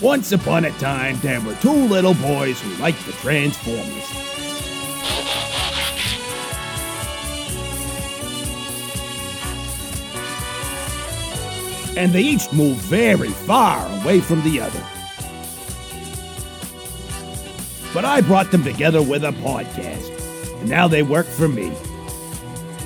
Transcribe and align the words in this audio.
Once 0.00 0.32
upon 0.32 0.64
a 0.64 0.70
time, 0.72 1.16
there 1.20 1.40
were 1.42 1.54
two 1.56 1.70
little 1.70 2.14
boys 2.14 2.60
who 2.60 2.82
liked 2.82 3.04
the 3.06 3.12
Transformers. 3.12 4.10
And 11.96 12.12
they 12.12 12.22
each 12.22 12.52
moved 12.52 12.80
very 12.80 13.30
far 13.30 13.86
away 14.02 14.20
from 14.20 14.42
the 14.42 14.60
other. 14.60 14.82
But 17.94 18.04
I 18.04 18.20
brought 18.20 18.50
them 18.50 18.64
together 18.64 19.00
with 19.00 19.22
a 19.22 19.30
podcast, 19.30 20.10
and 20.60 20.68
now 20.68 20.88
they 20.88 21.04
work 21.04 21.26
for 21.26 21.46
me. 21.46 21.72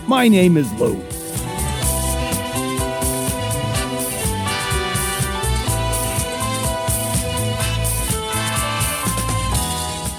My 0.06 0.28
name 0.28 0.58
is 0.58 0.70
Lou. 0.74 1.02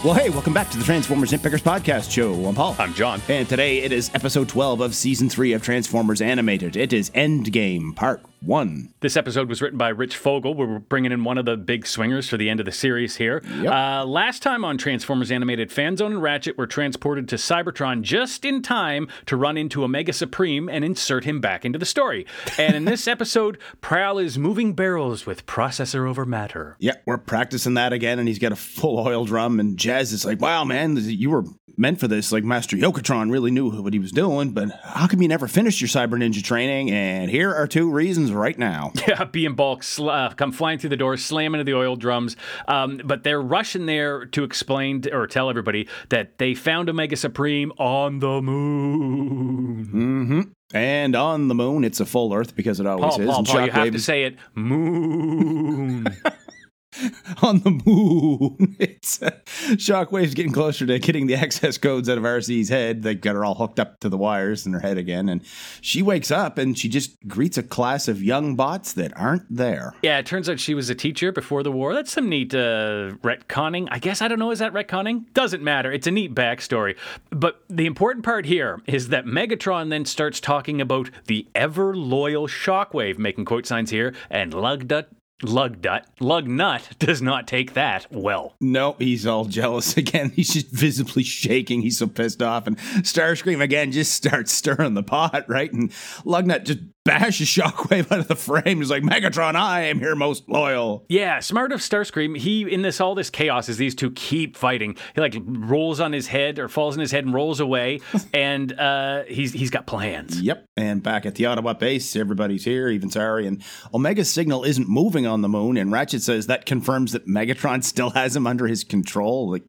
Well, 0.09 0.17
hey, 0.17 0.31
welcome 0.31 0.55
back 0.55 0.71
to 0.71 0.77
the 0.79 0.83
Transformers 0.83 1.31
Nitpickers 1.31 1.61
Podcast 1.61 2.09
Show. 2.09 2.33
I'm 2.47 2.55
Paul. 2.55 2.75
I'm 2.79 2.95
John. 2.95 3.21
And 3.29 3.47
today 3.47 3.83
it 3.83 3.91
is 3.91 4.09
episode 4.15 4.49
12 4.49 4.81
of 4.81 4.95
season 4.95 5.29
3 5.29 5.53
of 5.53 5.61
Transformers 5.61 6.19
Animated. 6.19 6.75
It 6.75 6.93
is 6.93 7.11
Endgame, 7.11 7.95
part 7.95 8.23
1. 8.41 8.93
This 9.01 9.17
episode 9.17 9.49
was 9.49 9.61
written 9.61 9.77
by 9.77 9.89
Rich 9.89 10.15
Fogel. 10.17 10.53
We're 10.53 10.79
bringing 10.79 11.11
in 11.11 11.23
one 11.23 11.37
of 11.37 11.45
the 11.45 11.57
big 11.57 11.85
swingers 11.85 12.29
for 12.29 12.37
the 12.37 12.49
end 12.49 12.59
of 12.59 12.65
the 12.65 12.71
series 12.71 13.17
here. 13.17 13.41
Yep. 13.61 13.71
Uh, 13.71 14.05
last 14.05 14.41
time 14.41 14.63
on 14.63 14.77
Transformers 14.77 15.31
Animated, 15.31 15.69
Fanzone 15.69 16.07
and 16.07 16.21
Ratchet 16.21 16.57
were 16.57 16.67
transported 16.67 17.27
to 17.29 17.35
Cybertron 17.35 18.01
just 18.01 18.45
in 18.45 18.61
time 18.61 19.07
to 19.25 19.35
run 19.35 19.57
into 19.57 19.83
Omega 19.83 20.13
Supreme 20.13 20.69
and 20.69 20.85
insert 20.85 21.25
him 21.25 21.41
back 21.41 21.65
into 21.65 21.79
the 21.79 21.85
story. 21.85 22.25
And 22.57 22.75
in 22.75 22.85
this 22.85 23.07
episode, 23.09 23.57
Prowl 23.81 24.17
is 24.17 24.37
moving 24.37 24.73
barrels 24.73 25.25
with 25.25 25.45
processor 25.45 26.07
over 26.07 26.25
matter. 26.25 26.77
Yeah, 26.79 26.95
we're 27.05 27.17
practicing 27.17 27.73
that 27.75 27.93
again, 27.93 28.19
and 28.19 28.27
he's 28.27 28.39
got 28.39 28.51
a 28.51 28.57
full 28.57 28.99
oil 28.99 29.25
drum. 29.25 29.59
And 29.59 29.77
Jazz 29.77 30.13
is 30.13 30.25
like, 30.25 30.39
wow, 30.39 30.63
man, 30.63 30.97
you 30.97 31.29
were 31.29 31.43
meant 31.77 31.99
for 31.99 32.07
this. 32.07 32.31
Like, 32.31 32.43
Master 32.43 32.75
Yoketron 32.75 33.31
really 33.31 33.51
knew 33.51 33.69
what 33.81 33.93
he 33.93 33.99
was 33.99 34.11
doing, 34.11 34.51
but 34.51 34.69
how 34.83 35.07
come 35.07 35.21
you 35.21 35.27
never 35.27 35.47
finished 35.47 35.81
your 35.81 35.87
Cyber 35.87 36.15
Ninja 36.15 36.43
training? 36.43 36.91
And 36.91 37.29
here 37.29 37.53
are 37.53 37.67
two 37.67 37.89
reasons 37.89 38.28
right 38.33 38.57
now. 38.57 38.91
Yeah, 39.07 39.23
B 39.23 39.45
and 39.45 39.55
Bulk 39.55 39.81
sl- 39.81 40.09
uh, 40.09 40.33
come 40.35 40.51
flying 40.51 40.77
through 40.77 40.91
the 40.91 40.97
door, 40.97 41.17
slam 41.17 41.55
into 41.55 41.63
the 41.63 41.73
oil 41.73 41.95
drums. 41.95 42.35
Um, 42.67 43.01
but 43.03 43.23
they're 43.23 43.41
rushing 43.41 43.87
there 43.87 44.25
to 44.27 44.43
explain 44.43 45.01
t- 45.01 45.11
or 45.11 45.25
tell 45.25 45.49
everybody 45.49 45.87
that 46.09 46.37
they 46.37 46.53
found 46.53 46.89
Omega 46.89 47.15
Supreme 47.15 47.71
on 47.79 48.19
the 48.19 48.41
moon. 48.41 49.85
Mm-hmm. 49.85 50.41
And 50.75 51.15
on 51.15 51.47
the 51.47 51.55
moon, 51.55 51.83
it's 51.83 51.99
a 51.99 52.05
full 52.05 52.31
Earth 52.33 52.55
because 52.55 52.79
it 52.79 52.85
always 52.85 53.15
Paul, 53.15 53.21
is. 53.21 53.27
Paul, 53.27 53.43
Paul, 53.45 53.65
you 53.65 53.71
have 53.71 53.91
to 53.91 53.99
say 53.99 54.23
it. 54.25 54.37
Moon. 54.53 56.05
on 57.41 57.59
the 57.59 57.71
moon. 57.85 58.75
It's 58.89 59.21
uh, 59.21 59.31
Shockwave's 59.75 60.33
getting 60.33 60.53
closer 60.53 60.85
to 60.85 60.99
getting 60.99 61.27
the 61.27 61.35
access 61.35 61.77
codes 61.77 62.07
out 62.07 62.17
of 62.17 62.23
Arcee's 62.23 62.69
head. 62.69 63.03
They 63.03 63.13
got 63.15 63.35
her 63.35 63.43
all 63.43 63.55
hooked 63.55 63.79
up 63.79 63.99
to 63.99 64.09
the 64.09 64.17
wires 64.17 64.65
in 64.65 64.73
her 64.73 64.79
head 64.79 64.97
again, 64.97 65.27
and 65.29 65.41
she 65.81 66.01
wakes 66.01 66.31
up 66.31 66.57
and 66.57 66.77
she 66.77 66.87
just 66.87 67.17
greets 67.27 67.57
a 67.57 67.63
class 67.63 68.07
of 68.07 68.23
young 68.23 68.55
bots 68.55 68.93
that 68.93 69.15
aren't 69.17 69.43
there. 69.53 69.93
yeah, 70.01 70.17
it 70.17 70.25
turns 70.25 70.49
out 70.49 70.59
she 70.59 70.73
was 70.73 70.89
a 70.89 70.95
teacher 70.95 71.31
before 71.31 71.61
the 71.63 71.71
war. 71.71 71.93
That's 71.93 72.11
some 72.11 72.29
neat 72.29 72.53
uh, 72.53 73.11
retconning. 73.21 73.87
I 73.91 73.99
guess 73.99 74.21
I 74.21 74.27
don't 74.27 74.39
know. 74.39 74.51
Is 74.51 74.59
that 74.59 74.73
retconning? 74.73 75.31
Doesn't 75.33 75.63
matter. 75.63 75.91
It's 75.91 76.07
a 76.07 76.11
neat 76.11 76.33
backstory. 76.33 76.95
But 77.29 77.61
the 77.69 77.85
important 77.85 78.23
part 78.25 78.45
here 78.45 78.81
is 78.85 79.09
that 79.09 79.25
Megatron 79.25 79.89
then 79.89 80.05
starts 80.05 80.39
talking 80.39 80.79
about 80.79 81.09
the 81.27 81.47
ever 81.53 81.95
loyal 81.95 82.47
Shockwave, 82.47 83.17
making 83.17 83.45
quote 83.45 83.65
signs 83.65 83.89
here, 83.91 84.13
and 84.29 84.53
Lugdut. 84.53 85.07
Lugnut, 85.43 86.03
Lugnut 86.19 86.97
does 86.99 87.21
not 87.21 87.47
take 87.47 87.73
that 87.73 88.07
well. 88.11 88.55
No, 88.59 88.95
he's 88.99 89.25
all 89.25 89.45
jealous 89.45 89.95
again. 89.97 90.31
He's 90.31 90.53
just 90.53 90.67
visibly 90.67 91.23
shaking. 91.23 91.81
He's 91.81 91.97
so 91.97 92.07
pissed 92.07 92.41
off. 92.41 92.67
And 92.67 92.77
Starscream 92.77 93.61
again 93.61 93.91
just 93.91 94.13
starts 94.13 94.51
stirring 94.51 94.93
the 94.93 95.03
pot, 95.03 95.45
right? 95.47 95.71
And 95.71 95.91
Lugnut 96.25 96.63
just 96.65 96.79
bashes 97.05 97.47
Shockwave 97.47 98.11
out 98.11 98.19
of 98.19 98.27
the 98.27 98.35
frame. 98.35 98.77
He's 98.77 98.89
like, 98.89 99.03
Megatron, 99.03 99.55
I 99.55 99.81
am 99.81 99.99
your 99.99 100.15
most 100.15 100.47
loyal. 100.47 101.05
Yeah, 101.09 101.39
smart 101.39 101.71
of 101.71 101.79
Starscream. 101.79 102.37
He 102.37 102.71
in 102.71 102.81
this 102.81 103.01
all 103.01 103.15
this 103.15 103.29
chaos 103.29 103.69
as 103.69 103.77
these 103.77 103.95
two 103.95 104.11
keep 104.11 104.55
fighting. 104.55 104.95
He 105.15 105.21
like 105.21 105.35
rolls 105.45 105.99
on 105.99 106.13
his 106.13 106.27
head 106.27 106.59
or 106.59 106.67
falls 106.67 106.95
on 106.95 106.99
his 106.99 107.11
head 107.11 107.25
and 107.25 107.33
rolls 107.33 107.59
away, 107.59 108.01
and 108.33 108.71
uh, 108.77 109.23
he's 109.27 109.53
he's 109.53 109.69
got 109.69 109.87
plans. 109.87 110.41
Yep. 110.41 110.65
And 110.77 111.01
back 111.03 111.25
at 111.25 111.35
the 111.35 111.45
Autobot 111.45 111.79
base, 111.79 112.15
everybody's 112.15 112.65
here, 112.65 112.89
even 112.89 113.09
Sari. 113.09 113.47
And 113.47 113.63
Omega's 113.93 114.29
signal 114.29 114.63
isn't 114.63 114.87
moving 114.87 115.25
on 115.25 115.41
the 115.41 115.49
moon. 115.49 115.77
And 115.77 115.91
Ratchet 115.91 116.21
says 116.21 116.47
that 116.47 116.65
confirms 116.65 117.11
that 117.13 117.27
Megatron 117.27 117.83
still 117.89 118.11
has 118.11 118.35
him 118.35 118.47
under 118.47 118.67
his 118.67 118.83
control. 118.83 119.51
Like, 119.51 119.63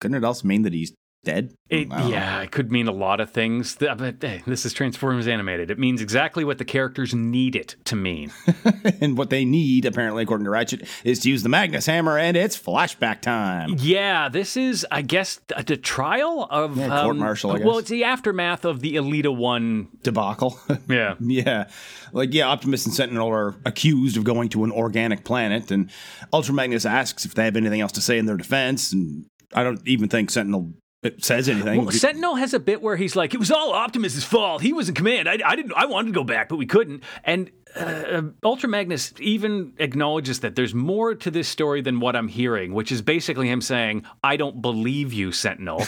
couldn't 0.00 0.16
it 0.16 0.24
also 0.24 0.46
mean 0.46 0.62
that 0.62 0.72
he's 0.72 0.92
dead? 1.26 1.52
It, 1.68 1.90
don't 1.90 1.98
know. 1.98 2.08
yeah, 2.08 2.40
it 2.42 2.52
could 2.52 2.70
mean 2.72 2.86
a 2.86 2.92
lot 2.92 3.20
of 3.20 3.30
things. 3.30 3.76
But 3.76 4.16
hey, 4.20 4.42
this 4.46 4.64
is 4.64 4.72
Transformers 4.72 5.26
animated. 5.26 5.70
It 5.70 5.78
means 5.78 6.00
exactly 6.00 6.44
what 6.44 6.58
the 6.58 6.64
characters 6.64 7.12
need 7.12 7.56
it 7.56 7.76
to 7.86 7.96
mean. 7.96 8.32
and 9.00 9.18
what 9.18 9.30
they 9.30 9.44
need, 9.44 9.84
apparently, 9.84 10.22
according 10.22 10.44
to 10.44 10.50
Ratchet, 10.50 10.86
is 11.04 11.18
to 11.20 11.28
use 11.28 11.42
the 11.42 11.48
Magnus 11.48 11.86
Hammer, 11.86 12.16
and 12.16 12.36
it's 12.36 12.56
flashback 12.56 13.20
time. 13.20 13.74
yeah, 13.78 14.28
this 14.28 14.56
is, 14.56 14.86
I 14.90 15.02
guess, 15.02 15.40
the, 15.48 15.62
the 15.66 15.76
trial 15.76 16.46
of 16.50 16.76
Yeah, 16.78 17.02
court-martial, 17.02 17.50
um, 17.50 17.60
I 17.60 17.64
Well, 17.64 17.78
it's 17.78 17.90
the 17.90 18.04
aftermath 18.04 18.64
of 18.64 18.80
the 18.80 18.94
Elita 18.94 19.36
One. 19.36 19.88
Debacle. 20.02 20.58
Yeah. 20.88 21.14
yeah. 21.20 21.68
Like, 22.12 22.32
yeah, 22.32 22.46
Optimus 22.46 22.86
and 22.86 22.94
Sentinel 22.94 23.28
are 23.28 23.56
accused 23.64 24.16
of 24.16 24.22
going 24.22 24.48
to 24.50 24.62
an 24.62 24.70
organic 24.70 25.24
planet, 25.24 25.72
and 25.72 25.90
Ultra 26.32 26.54
Magnus 26.54 26.86
asks 26.86 27.24
if 27.24 27.34
they 27.34 27.44
have 27.44 27.56
anything 27.56 27.80
else 27.80 27.92
to 27.92 28.00
say 28.00 28.18
in 28.18 28.26
their 28.26 28.36
defense, 28.36 28.92
and 28.92 29.26
I 29.52 29.64
don't 29.64 29.80
even 29.86 30.08
think 30.08 30.30
Sentinel 30.30 30.74
uh, 31.06 31.10
says 31.18 31.48
anything. 31.48 31.84
Well, 31.84 31.92
Sentinel 31.92 32.36
has 32.36 32.54
a 32.54 32.60
bit 32.60 32.82
where 32.82 32.96
he's 32.96 33.16
like, 33.16 33.34
"It 33.34 33.38
was 33.38 33.50
all 33.50 33.72
Optimus's 33.72 34.24
fault. 34.24 34.62
He 34.62 34.72
was 34.72 34.88
in 34.88 34.94
command. 34.94 35.28
I, 35.28 35.38
I 35.44 35.56
didn't. 35.56 35.72
I 35.74 35.86
wanted 35.86 36.08
to 36.08 36.14
go 36.14 36.24
back, 36.24 36.48
but 36.48 36.56
we 36.56 36.66
couldn't." 36.66 37.02
And 37.24 37.50
uh, 37.74 38.22
Ultra 38.42 38.68
Magnus 38.68 39.12
even 39.18 39.72
acknowledges 39.78 40.40
that 40.40 40.54
there's 40.54 40.74
more 40.74 41.14
to 41.14 41.30
this 41.30 41.48
story 41.48 41.80
than 41.80 42.00
what 42.00 42.16
I'm 42.16 42.28
hearing, 42.28 42.72
which 42.72 42.92
is 42.92 43.02
basically 43.02 43.48
him 43.48 43.60
saying, 43.60 44.04
"I 44.22 44.36
don't 44.36 44.62
believe 44.62 45.12
you, 45.12 45.32
Sentinel." 45.32 45.82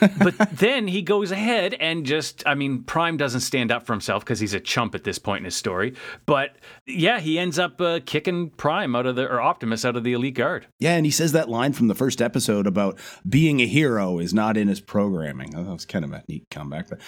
but 0.18 0.36
then 0.50 0.88
he 0.88 1.02
goes 1.02 1.30
ahead 1.30 1.74
and 1.74 2.04
just, 2.04 2.42
I 2.46 2.54
mean, 2.54 2.82
Prime 2.82 3.16
doesn't 3.16 3.40
stand 3.40 3.70
up 3.70 3.86
for 3.86 3.92
himself 3.92 4.24
because 4.24 4.40
he's 4.40 4.54
a 4.54 4.60
chump 4.60 4.94
at 4.94 5.04
this 5.04 5.18
point 5.18 5.40
in 5.40 5.44
his 5.46 5.56
story. 5.56 5.94
But 6.26 6.56
yeah, 6.86 7.20
he 7.20 7.38
ends 7.38 7.58
up 7.58 7.80
uh, 7.80 8.00
kicking 8.04 8.50
Prime 8.50 8.94
out 8.94 9.06
of 9.06 9.16
the 9.16 9.28
or 9.28 9.40
Optimus 9.40 9.84
out 9.84 9.96
of 9.96 10.04
the 10.04 10.12
elite 10.12 10.34
guard. 10.34 10.66
yeah, 10.78 10.96
and 10.96 11.04
he 11.04 11.10
says 11.10 11.32
that 11.32 11.48
line 11.48 11.72
from 11.72 11.88
the 11.88 11.94
first 11.94 12.20
episode 12.20 12.66
about 12.66 12.98
being 13.28 13.60
a 13.60 13.66
hero 13.66 14.18
is 14.18 14.34
not 14.34 14.56
in 14.56 14.68
his 14.68 14.80
programming. 14.80 15.50
That 15.50 15.64
was 15.64 15.84
kind 15.84 16.04
of 16.04 16.12
a 16.12 16.22
neat 16.28 16.46
comeback, 16.50 16.88
but, 16.88 17.00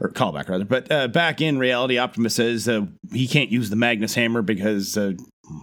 or 0.00 0.10
callback 0.10 0.48
rather. 0.48 0.64
But 0.64 0.90
uh, 0.90 1.08
back 1.08 1.40
in 1.40 1.58
reality, 1.58 1.98
Optimus 1.98 2.34
says 2.34 2.68
uh, 2.68 2.86
he 3.12 3.26
can't 3.26 3.50
use 3.50 3.69
the 3.70 3.76
Magnus 3.76 4.14
Hammer 4.14 4.42
because 4.42 4.96
uh, 4.96 5.12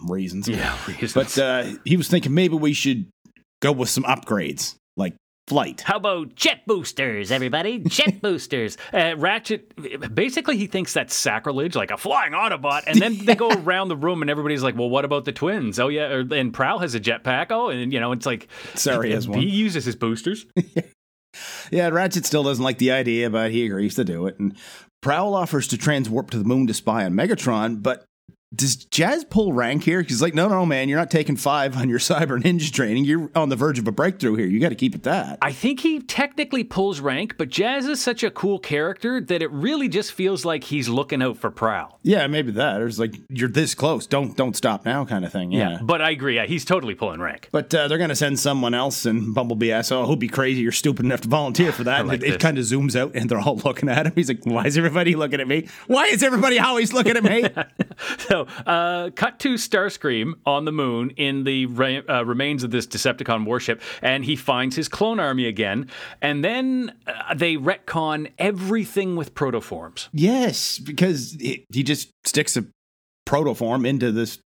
reasons. 0.08 0.48
Yeah, 0.48 0.78
reasons. 0.88 1.14
But 1.14 1.38
uh, 1.38 1.74
he 1.86 1.98
was 1.98 2.08
thinking 2.08 2.34
maybe 2.34 2.56
we 2.56 2.74
should 2.74 3.08
go 3.62 3.72
with 3.72 3.90
some 3.90 4.04
upgrades, 4.04 4.76
like 4.96 5.16
flight. 5.48 5.82
How 5.82 5.98
about 5.98 6.36
jet 6.36 6.66
boosters, 6.66 7.32
everybody? 7.32 7.80
Jet 7.80 8.22
boosters. 8.22 8.78
Uh, 8.94 9.16
Ratchet, 9.18 9.74
basically, 10.14 10.58
he 10.58 10.68
thinks 10.68 10.94
that's 10.94 11.14
sacrilege, 11.14 11.76
like 11.76 11.92
a 11.92 11.98
flying 11.98 12.34
Autobot. 12.34 12.84
And 12.88 13.00
then 13.00 13.26
they 13.26 13.36
go 13.36 13.50
around 13.64 13.90
the 13.90 13.98
room, 13.98 14.22
and 14.22 14.32
everybody's 14.32 14.64
like, 14.64 14.76
well, 14.76 14.90
what 14.90 15.06
about 15.06 15.26
the 15.26 15.32
twins? 15.32 15.80
Oh, 15.80 15.88
yeah. 15.88 16.08
Or, 16.08 16.34
and 16.34 16.54
Prowl 16.54 16.80
has 16.80 16.96
a 16.96 17.00
jetpack. 17.00 17.48
Oh, 17.52 17.70
and, 17.70 17.94
you 17.94 18.00
know, 18.00 18.12
it's 18.12 18.26
like. 18.26 18.48
Sorry, 18.76 19.12
has 19.12 19.28
one. 19.28 19.40
He 19.40 19.48
uses 19.48 19.86
his 19.86 19.96
boosters. 19.96 20.46
Yeah, 21.72 21.90
Ratchet 21.90 22.26
still 22.26 22.44
doesn't 22.44 22.64
like 22.64 22.78
the 22.78 22.92
idea, 22.92 23.30
but 23.30 23.52
he 23.52 23.66
agrees 23.66 23.96
to 23.96 24.04
do 24.04 24.28
it. 24.28 24.40
And 24.40 24.56
Prowl 25.02 25.36
offers 25.36 25.68
to 25.68 25.78
transwarp 25.78 26.32
to 26.32 26.40
the 26.40 26.44
moon 26.44 26.68
to 26.68 26.74
spy 26.74 27.06
on 27.06 27.14
Megatron, 27.14 27.84
but 27.84 28.07
does 28.56 28.76
Jazz 28.78 29.26
pull 29.26 29.52
rank 29.52 29.84
here? 29.84 30.02
He's 30.02 30.22
like, 30.22 30.34
no, 30.34 30.48
no, 30.48 30.66
man, 30.66 30.88
you're 30.88 30.98
not 30.98 31.12
taking 31.12 31.36
five 31.36 31.76
on 31.76 31.90
your 31.90 32.00
cyber 32.00 32.42
ninja 32.42 32.72
training. 32.72 33.04
You're 33.06 33.30
on 33.36 33.50
the 33.50 33.56
verge 33.56 33.78
of 33.78 33.88
a 33.88 33.92
breakthrough 33.92 34.36
here. 34.36 34.48
You 34.48 34.60
got 34.60 34.70
to 34.70 34.76
keep 34.76 34.96
it 34.96 35.04
that. 35.04 35.38
I 35.42 35.52
think 35.52 35.82
he 35.82 36.00
technically 36.00 36.64
pulls 36.64 37.00
rank, 37.02 37.36
but 37.38 37.50
Jazz 37.50 37.86
is 37.88 38.02
such 38.02 38.24
a 38.24 38.32
cool 38.32 38.58
character 38.60 39.20
that 39.20 39.42
it 39.42 39.52
really 39.52 39.90
just 39.90 40.14
feels 40.14 40.46
like 40.46 40.64
he's 40.64 40.88
looking 40.88 41.22
out 41.22 41.38
for 41.38 41.52
Prowl. 41.52 42.00
yeah, 42.04 42.26
maybe 42.28 42.52
that. 42.54 42.82
Or 42.82 42.88
it's 42.88 43.00
like 43.00 43.16
you're 43.30 43.50
this 43.50 43.76
close. 43.76 44.08
Don't 44.08 44.38
don't 44.38 44.56
stop 44.56 44.86
now, 44.86 45.04
kind 45.06 45.26
of 45.26 45.32
thing. 45.32 45.52
Yeah. 45.52 45.80
But 45.84 46.02
I 46.02 46.12
agree. 46.12 46.36
Yeah, 46.36 46.46
he's 46.46 46.64
totally 46.66 46.96
pulling 46.96 47.20
rank. 47.20 47.50
But 47.52 47.74
uh, 47.74 47.88
they're 47.88 47.98
going 47.98 48.10
to 48.10 48.16
send 48.16 48.40
someone 48.40 48.74
else, 48.74 49.06
and 49.06 49.34
Bumblebee 49.34 49.72
asks, 49.72 49.92
Oh, 49.92 50.06
who'd 50.06 50.20
be 50.20 50.28
crazy? 50.30 50.62
You're 50.62 50.72
stupid 50.72 51.06
enough 51.06 51.22
to 51.22 51.28
volunteer 51.28 51.72
for 51.72 51.84
that. 51.84 52.08
like 52.08 52.24
and 52.24 52.34
it, 52.34 52.40
kind 52.40 52.58
of 52.58 52.64
zooms 52.66 52.96
out, 52.96 53.14
and 53.16 53.30
they're 53.30 53.40
all 53.40 53.58
looking 53.66 53.90
at 53.90 54.06
him. 54.08 54.14
He's 54.16 54.30
like, 54.30 54.46
Why 54.46 54.66
is 54.66 54.78
everybody 54.78 55.16
looking 55.16 55.42
at 55.42 55.48
me? 55.48 55.68
Why 55.88 56.06
is 56.06 56.24
everybody 56.24 56.60
always 56.60 56.94
looking 56.94 57.18
at 57.18 57.24
me? 57.24 57.44
So, 58.38 58.48
uh, 58.68 59.10
cut 59.16 59.40
to 59.40 59.56
Starscream 59.56 60.34
on 60.46 60.66
the 60.66 60.72
moon 60.72 61.12
in 61.12 61.44
the 61.44 61.66
re- 61.66 62.06
uh, 62.06 62.24
remains 62.24 62.64
of 62.64 62.70
this 62.70 62.86
Decepticon 62.86 63.46
warship, 63.46 63.82
and 64.02 64.24
he 64.24 64.36
finds 64.36 64.76
his 64.76 64.88
clone 64.88 65.20
army 65.20 65.46
again. 65.46 65.90
And 66.22 66.44
then 66.44 66.94
uh, 67.08 67.34
they 67.34 67.56
retcon 67.56 68.32
everything 68.38 69.16
with 69.16 69.34
protoforms. 69.34 70.10
yes, 70.12 70.78
because 70.78 71.36
it, 71.40 71.66
he 71.74 71.82
just 71.82 72.12
sticks 72.26 72.56
a 72.58 72.66
protoform 73.28 73.88
into 73.88 74.12
this 74.12 74.40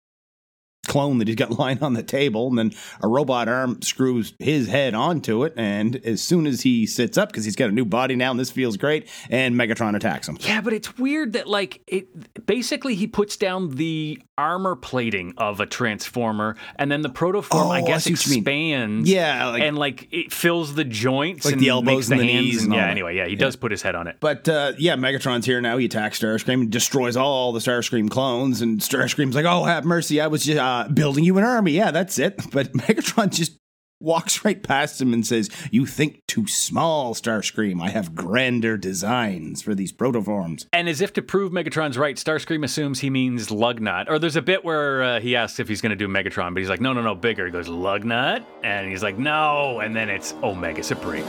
clone 0.90 1.20
that 1.20 1.28
he's 1.28 1.36
got 1.38 1.52
lying 1.60 1.82
on 1.82 1.94
the 1.94 2.04
table, 2.04 2.48
and 2.50 2.58
then 2.58 2.72
a 3.02 3.08
robot 3.08 3.48
arm 3.48 3.82
screws 3.82 4.34
his 4.40 4.68
head 4.68 4.94
onto 4.94 5.44
it. 5.46 5.54
And 5.56 5.96
as 6.06 6.22
soon 6.22 6.48
as 6.48 6.62
he 6.62 6.86
sits 6.86 7.18
up, 7.18 7.30
because 7.30 7.46
he's 7.46 7.56
got 7.56 7.70
a 7.70 7.72
new 7.72 7.86
body 7.86 8.16
now, 8.16 8.32
and 8.32 8.40
this 8.40 8.52
feels 8.52 8.76
great, 8.76 9.08
and 9.30 9.56
Megatron 9.56 9.96
attacks 9.96 10.28
him. 10.28 10.38
Yeah, 10.42 10.60
but 10.62 10.74
it's 10.74 10.98
weird 10.98 11.34
that 11.34 11.48
like 11.48 11.82
it 11.88 12.46
basically 12.46 12.96
he 12.96 13.08
puts 13.08 13.38
down 13.38 13.70
the 13.76 14.22
armor 14.38 14.76
plating 14.76 15.34
of 15.38 15.60
a 15.60 15.66
transformer, 15.66 16.56
and 16.78 16.92
then 16.92 17.02
the 17.02 17.10
protoform, 17.10 17.66
Oh, 17.66 17.70
I 17.70 17.78
I 17.80 17.82
guess, 17.82 18.04
see 18.06 18.14
what 18.14 18.26
you 18.26 18.32
mean. 18.32 18.40
expands. 18.40 19.10
Yeah, 19.10 19.48
like- 19.50 19.62
and 19.64 19.78
like 19.78 20.08
it 20.12 20.34
fills 20.34 20.76
the 20.76 20.84
joints, 20.84 21.46
Like 21.46 21.54
and 21.54 21.62
the 21.62 21.70
elbows 21.70 22.10
makes 22.10 22.10
and 22.12 22.20
the, 22.20 22.26
the 22.28 22.32
hands. 22.34 22.46
knees 22.46 22.64
and, 22.64 22.74
yeah, 22.74 22.88
anyway, 22.90 23.16
yeah, 23.16 23.28
he 23.28 23.36
does 23.36 23.56
put 23.56 23.72
his 23.72 23.82
head 23.82 23.96
on 23.96 24.08
it. 24.08 24.18
But 24.20 24.48
uh, 24.50 24.74
yeah, 24.78 24.96
Megatron's 24.96 25.46
here 25.46 25.62
now. 25.62 25.78
He 25.78 25.86
attacks 25.86 26.20
Starscream 26.20 26.62
and 26.62 26.70
destroys 26.72 27.16
all 27.18 27.52
the 27.52 27.60
Starscream 27.60 28.10
clones. 28.10 28.62
And 28.62 28.80
Starscream's 28.80 29.36
like, 29.36 29.46
"Oh, 29.46 29.64
have 29.66 29.86
mercy! 29.86 30.22
I 30.22 30.28
was 30.28 30.44
just 30.46 30.58
uh, 30.58 30.79
building 30.88 31.24
you 31.24 31.38
an 31.38 31.44
army. 31.44 31.72
Yeah, 31.74 31.92
that's 31.92 32.20
it." 32.20 32.40
But 32.52 32.74
Megatron 32.74 33.30
just 33.32 33.58
walks 34.02 34.46
right 34.46 34.64
past 34.64 35.02
him 35.02 35.14
and 35.14 35.26
says, 35.26 35.50
"You 35.72 35.86
think 35.86 36.22
too 36.28 36.48
small, 36.48 37.14
Starscream. 37.14 37.82
I 37.82 37.90
have 37.90 38.16
grander 38.16 38.78
designs 38.78 39.62
for 39.62 39.76
these 39.76 39.92
protoforms." 39.94 40.66
And 40.74 40.88
as 40.90 41.02
if 41.02 41.14
to 41.14 41.22
prove 41.22 41.52
Megatron's 41.52 41.98
right, 41.98 42.16
Starscream 42.16 42.64
assumes 42.64 43.00
he 43.00 43.10
means 43.10 43.50
Lugnut. 43.50 44.10
Or 44.10 44.20
there's 44.20 44.36
a 44.36 44.42
bit 44.42 44.64
where 44.64 45.04
uh, 45.04 45.20
he 45.20 45.36
asks 45.36 45.60
if 45.60 45.68
he's 45.68 45.82
going 45.82 45.92
to 45.92 45.96
do 45.96 46.08
Megatron, 46.08 46.54
but 46.54 46.60
he's 46.60 46.70
like, 46.70 46.82
no, 46.82 46.94
no, 46.94 47.02
no, 47.02 47.16
bigger. 47.16 47.46
He 47.46 47.52
goes, 47.52 47.68
Lugnut? 47.68 48.46
And 48.64 48.90
he's 48.90 49.04
like, 49.04 49.18
no. 49.18 49.80
And 49.80 49.96
then 49.96 50.10
it's 50.10 50.34
Omega 50.44 50.84
Supreme. 50.84 51.26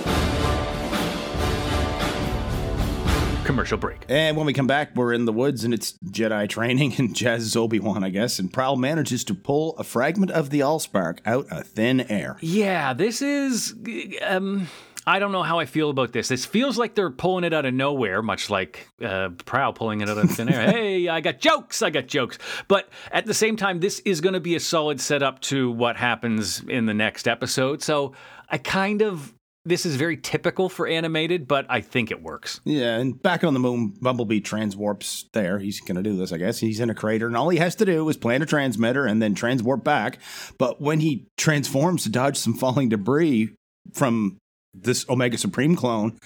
Commercial 3.51 3.79
break. 3.79 4.05
And 4.09 4.37
when 4.37 4.47
we 4.47 4.53
come 4.53 4.69
back, 4.69 4.95
we're 4.95 5.13
in 5.13 5.25
the 5.25 5.33
woods 5.33 5.65
and 5.65 5.75
it's 5.75 5.95
Jedi 6.05 6.49
training 6.49 6.95
and 6.99 7.17
Jazz 7.17 7.43
is 7.43 7.57
Obi 7.57 7.81
Wan, 7.81 8.05
I 8.05 8.11
guess. 8.11 8.39
And 8.39 8.53
Prowl 8.53 8.77
manages 8.77 9.25
to 9.25 9.35
pull 9.35 9.77
a 9.77 9.83
fragment 9.83 10.31
of 10.31 10.51
the 10.51 10.61
Allspark 10.61 11.19
out 11.27 11.49
of 11.51 11.67
thin 11.67 12.03
air. 12.03 12.37
Yeah, 12.41 12.93
this 12.93 13.21
is. 13.21 13.75
Um, 14.23 14.69
I 15.05 15.19
don't 15.19 15.33
know 15.33 15.43
how 15.43 15.59
I 15.59 15.67
feel 15.67 15.91
about 15.91 16.13
this. 16.13 16.29
This 16.29 16.47
feels 16.47 16.79
like 16.79 16.95
they're 16.95 17.11
pulling 17.11 17.43
it 17.43 17.53
out 17.53 17.67
of 17.67 17.75
nowhere, 17.75 18.23
much 18.23 18.51
like 18.51 18.87
uh, 19.03 19.31
Prowl 19.45 19.73
pulling 19.73 20.01
it 20.01 20.09
out 20.09 20.19
of 20.19 20.31
thin 20.31 20.49
air. 20.49 20.71
hey, 20.71 21.09
I 21.09 21.21
got 21.21 21.41
jokes, 21.41 21.83
I 21.83 21.91
got 21.91 22.07
jokes. 22.07 22.39
But 22.69 22.89
at 23.11 23.27
the 23.27 23.35
same 23.35 23.57
time, 23.57 23.81
this 23.81 23.99
is 24.05 24.21
going 24.21 24.35
to 24.35 24.41
be 24.41 24.55
a 24.55 24.61
solid 24.61 25.01
setup 25.01 25.41
to 25.43 25.73
what 25.73 25.97
happens 25.97 26.63
in 26.69 26.87
the 26.87 26.95
next 26.95 27.27
episode. 27.27 27.83
So 27.83 28.15
I 28.49 28.59
kind 28.59 29.03
of. 29.03 29.35
This 29.65 29.85
is 29.85 29.97
very 29.97 30.17
typical 30.17 30.71
for 30.71 30.87
animated, 30.87 31.47
but 31.47 31.67
I 31.69 31.83
think 31.83 32.11
it 32.11 32.23
works. 32.23 32.61
Yeah, 32.65 32.97
and 32.97 33.21
back 33.23 33.45
on 33.45 33.53
the 33.53 33.61
moon, 33.61 33.95
Bumblebee 34.01 34.41
transwarps 34.41 35.27
there. 35.33 35.59
He's 35.59 35.81
going 35.81 35.97
to 35.97 36.03
do 36.03 36.17
this, 36.17 36.33
I 36.33 36.39
guess. 36.39 36.59
He's 36.59 36.81
in 36.81 36.89
a 36.89 36.95
crater, 36.95 37.27
and 37.27 37.37
all 37.37 37.51
he 37.51 37.59
has 37.59 37.75
to 37.77 37.85
do 37.85 38.09
is 38.09 38.17
plant 38.17 38.43
a 38.43 38.47
transmitter 38.47 39.05
and 39.05 39.21
then 39.21 39.35
transwarp 39.35 39.85
back. 39.85 40.19
But 40.57 40.81
when 40.81 41.01
he 41.01 41.27
transforms 41.37 42.05
to 42.05 42.09
dodge 42.09 42.39
some 42.39 42.55
falling 42.55 42.89
debris 42.89 43.51
from 43.93 44.39
this 44.73 45.05
Omega 45.11 45.37
Supreme 45.37 45.77
clone, 45.77 46.19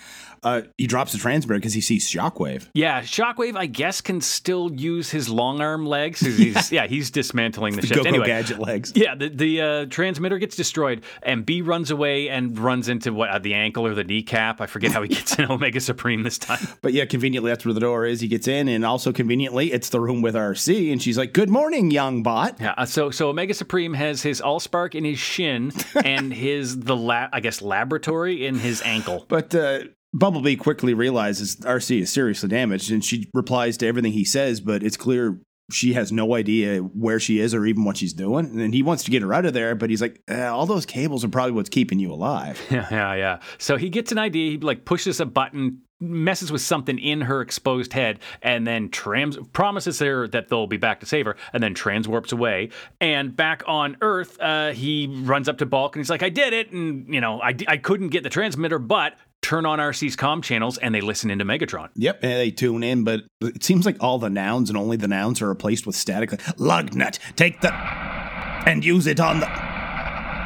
uh, 0.44 0.62
he 0.78 0.86
drops 0.86 1.12
the 1.12 1.18
transmitter 1.18 1.58
because 1.58 1.72
he 1.72 1.80
sees 1.80 2.08
Shockwave. 2.08 2.68
Yeah, 2.74 3.00
Shockwave, 3.00 3.56
I 3.56 3.66
guess, 3.66 4.00
can 4.00 4.20
still 4.20 4.72
use 4.72 5.10
his 5.10 5.28
long 5.28 5.60
arm 5.60 5.86
legs. 5.86 6.20
He's, 6.44 6.70
yeah. 6.70 6.86
he's 6.86 7.10
dismantling 7.10 7.76
the, 7.76 7.80
The 7.80 7.86
ship. 7.86 8.06
Anyway, 8.06 8.26
Gadget 8.26 8.58
legs. 8.58 8.92
Yeah, 8.94 9.14
the 9.14 9.28
the 9.28 9.60
uh, 9.60 9.86
transmitter 9.86 10.38
gets 10.38 10.56
destroyed, 10.56 11.04
and 11.22 11.46
B 11.46 11.62
runs 11.62 11.90
away 11.90 12.28
and 12.28 12.58
runs 12.58 12.88
into 12.88 13.12
what 13.12 13.30
uh, 13.30 13.38
the 13.38 13.54
ankle 13.54 13.86
or 13.86 13.94
the 13.94 14.04
kneecap. 14.04 14.60
I 14.60 14.66
forget 14.66 14.92
how 14.92 15.02
he 15.02 15.08
gets 15.08 15.38
in 15.38 15.44
Omega 15.50 15.80
Supreme 15.80 16.22
this 16.22 16.38
time. 16.38 16.66
But 16.82 16.92
yeah, 16.92 17.04
conveniently, 17.06 17.50
that's 17.50 17.64
where 17.64 17.74
the 17.74 17.80
door 17.80 18.04
is. 18.04 18.20
He 18.20 18.28
gets 18.28 18.48
in, 18.48 18.68
and 18.68 18.84
also 18.84 19.12
conveniently, 19.12 19.72
it's 19.72 19.88
the 19.88 20.00
room 20.00 20.22
with 20.22 20.34
Arcee. 20.34 20.92
And 20.92 21.02
she's 21.02 21.16
like, 21.16 21.32
Good 21.32 21.50
morning, 21.50 21.90
young 21.90 22.22
bot. 22.22 22.60
Yeah, 22.60 22.74
uh, 22.76 22.86
so 22.86 23.10
so 23.10 23.28
Omega 23.30 23.54
Supreme 23.54 23.94
has 23.94 24.22
his 24.22 24.40
Allspark 24.40 24.94
in 24.94 25.04
his 25.04 25.18
shin 25.18 25.72
and 26.04 26.32
his 26.32 26.80
the 26.80 26.96
lab 26.96 27.30
I 27.32 27.40
guess 27.40 27.62
laboratory 27.62 28.46
in 28.46 28.58
his 28.58 28.82
ankle. 28.82 29.24
But 29.28 29.54
uh, 29.54 29.80
Bumblebee 30.14 30.56
quickly 30.56 30.94
realizes 30.94 31.56
Arcee 31.56 32.00
is 32.00 32.12
seriously 32.12 32.48
damaged, 32.48 32.90
and 32.90 33.04
she 33.04 33.28
replies 33.34 33.76
to 33.78 33.86
everything 33.86 34.12
he 34.12 34.24
says, 34.24 34.60
but 34.60 34.82
it's 34.84 34.96
clear 34.96 35.40
she 35.72 35.94
has 35.94 36.12
no 36.12 36.34
idea 36.34 36.78
where 36.78 37.18
she 37.18 37.40
is 37.40 37.54
or 37.54 37.66
even 37.66 37.84
what 37.84 37.96
she's 37.96 38.12
doing. 38.12 38.60
And 38.60 38.72
he 38.72 38.82
wants 38.82 39.02
to 39.04 39.10
get 39.10 39.22
her 39.22 39.32
out 39.32 39.44
of 39.44 39.54
there, 39.54 39.74
but 39.74 39.90
he's 39.90 40.00
like, 40.00 40.22
eh, 40.28 40.46
all 40.46 40.66
those 40.66 40.86
cables 40.86 41.24
are 41.24 41.28
probably 41.28 41.52
what's 41.52 41.70
keeping 41.70 41.98
you 41.98 42.12
alive. 42.12 42.60
Yeah, 42.70 42.88
yeah, 42.90 43.14
yeah. 43.14 43.40
So 43.58 43.76
he 43.76 43.88
gets 43.88 44.10
an 44.10 44.18
idea. 44.18 44.52
He 44.52 44.58
like 44.58 44.84
pushes 44.84 45.20
a 45.20 45.26
button, 45.26 45.82
messes 46.00 46.50
with 46.50 46.60
something 46.60 46.98
in 46.98 47.20
her 47.22 47.40
exposed 47.40 47.92
head, 47.92 48.18
and 48.42 48.66
then 48.66 48.88
trans 48.88 49.38
promises 49.52 50.00
her 50.00 50.26
that 50.28 50.48
they'll 50.48 50.66
be 50.66 50.76
back 50.76 51.00
to 51.00 51.06
save 51.06 51.26
her, 51.26 51.36
and 51.52 51.62
then 51.62 51.74
transwarps 51.74 52.32
away. 52.32 52.70
And 53.00 53.36
back 53.36 53.62
on 53.66 53.96
Earth, 54.00 54.40
uh, 54.40 54.72
he 54.72 55.06
runs 55.06 55.48
up 55.48 55.58
to 55.58 55.66
Bulk 55.66 55.94
and 55.94 56.00
he's 56.00 56.10
like, 56.10 56.24
"I 56.24 56.30
did 56.30 56.52
it," 56.52 56.72
and 56.72 57.12
you 57.12 57.20
know, 57.20 57.40
I 57.40 57.54
I 57.68 57.76
couldn't 57.76 58.08
get 58.08 58.24
the 58.24 58.30
transmitter, 58.30 58.78
but 58.78 59.14
turn 59.44 59.66
on 59.66 59.78
Arcee's 59.78 60.16
comm 60.16 60.42
channels, 60.42 60.78
and 60.78 60.94
they 60.94 61.02
listen 61.02 61.30
into 61.30 61.44
Megatron. 61.44 61.90
Yep, 61.96 62.20
and 62.22 62.32
they 62.32 62.50
tune 62.50 62.82
in, 62.82 63.04
but 63.04 63.24
it 63.42 63.62
seems 63.62 63.84
like 63.84 64.02
all 64.02 64.18
the 64.18 64.30
nouns 64.30 64.70
and 64.70 64.78
only 64.78 64.96
the 64.96 65.06
nouns 65.06 65.42
are 65.42 65.48
replaced 65.48 65.86
with 65.86 65.94
static. 65.94 66.32
Like, 66.32 66.40
Lugnut, 66.56 67.18
take 67.36 67.60
the 67.60 67.72
and 67.74 68.82
use 68.82 69.06
it 69.06 69.20
on 69.20 69.40
the 69.40 69.46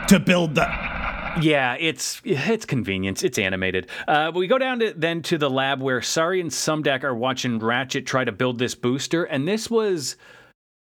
to 0.09 0.19
build 0.19 0.56
the. 0.56 0.67
Yeah, 1.41 1.77
it's 1.79 2.21
it's 2.25 2.65
convenience. 2.65 3.23
It's 3.23 3.39
animated. 3.39 3.89
Uh, 4.09 4.33
but 4.33 4.41
we 4.41 4.49
go 4.49 4.59
down 4.59 4.81
to 4.81 4.93
then 4.97 5.23
to 5.23 5.39
the 5.39 5.49
lab 5.49 5.81
where 5.81 6.03
Sari 6.03 6.41
and 6.41 6.50
Sumdac 6.50 7.05
are 7.05 7.15
watching 7.15 7.61
Ratchet 7.61 8.05
try 8.05 8.25
to 8.25 8.33
build 8.33 8.59
this 8.59 8.75
booster, 8.75 9.23
and 9.23 9.47
this 9.47 9.71
was 9.71 10.17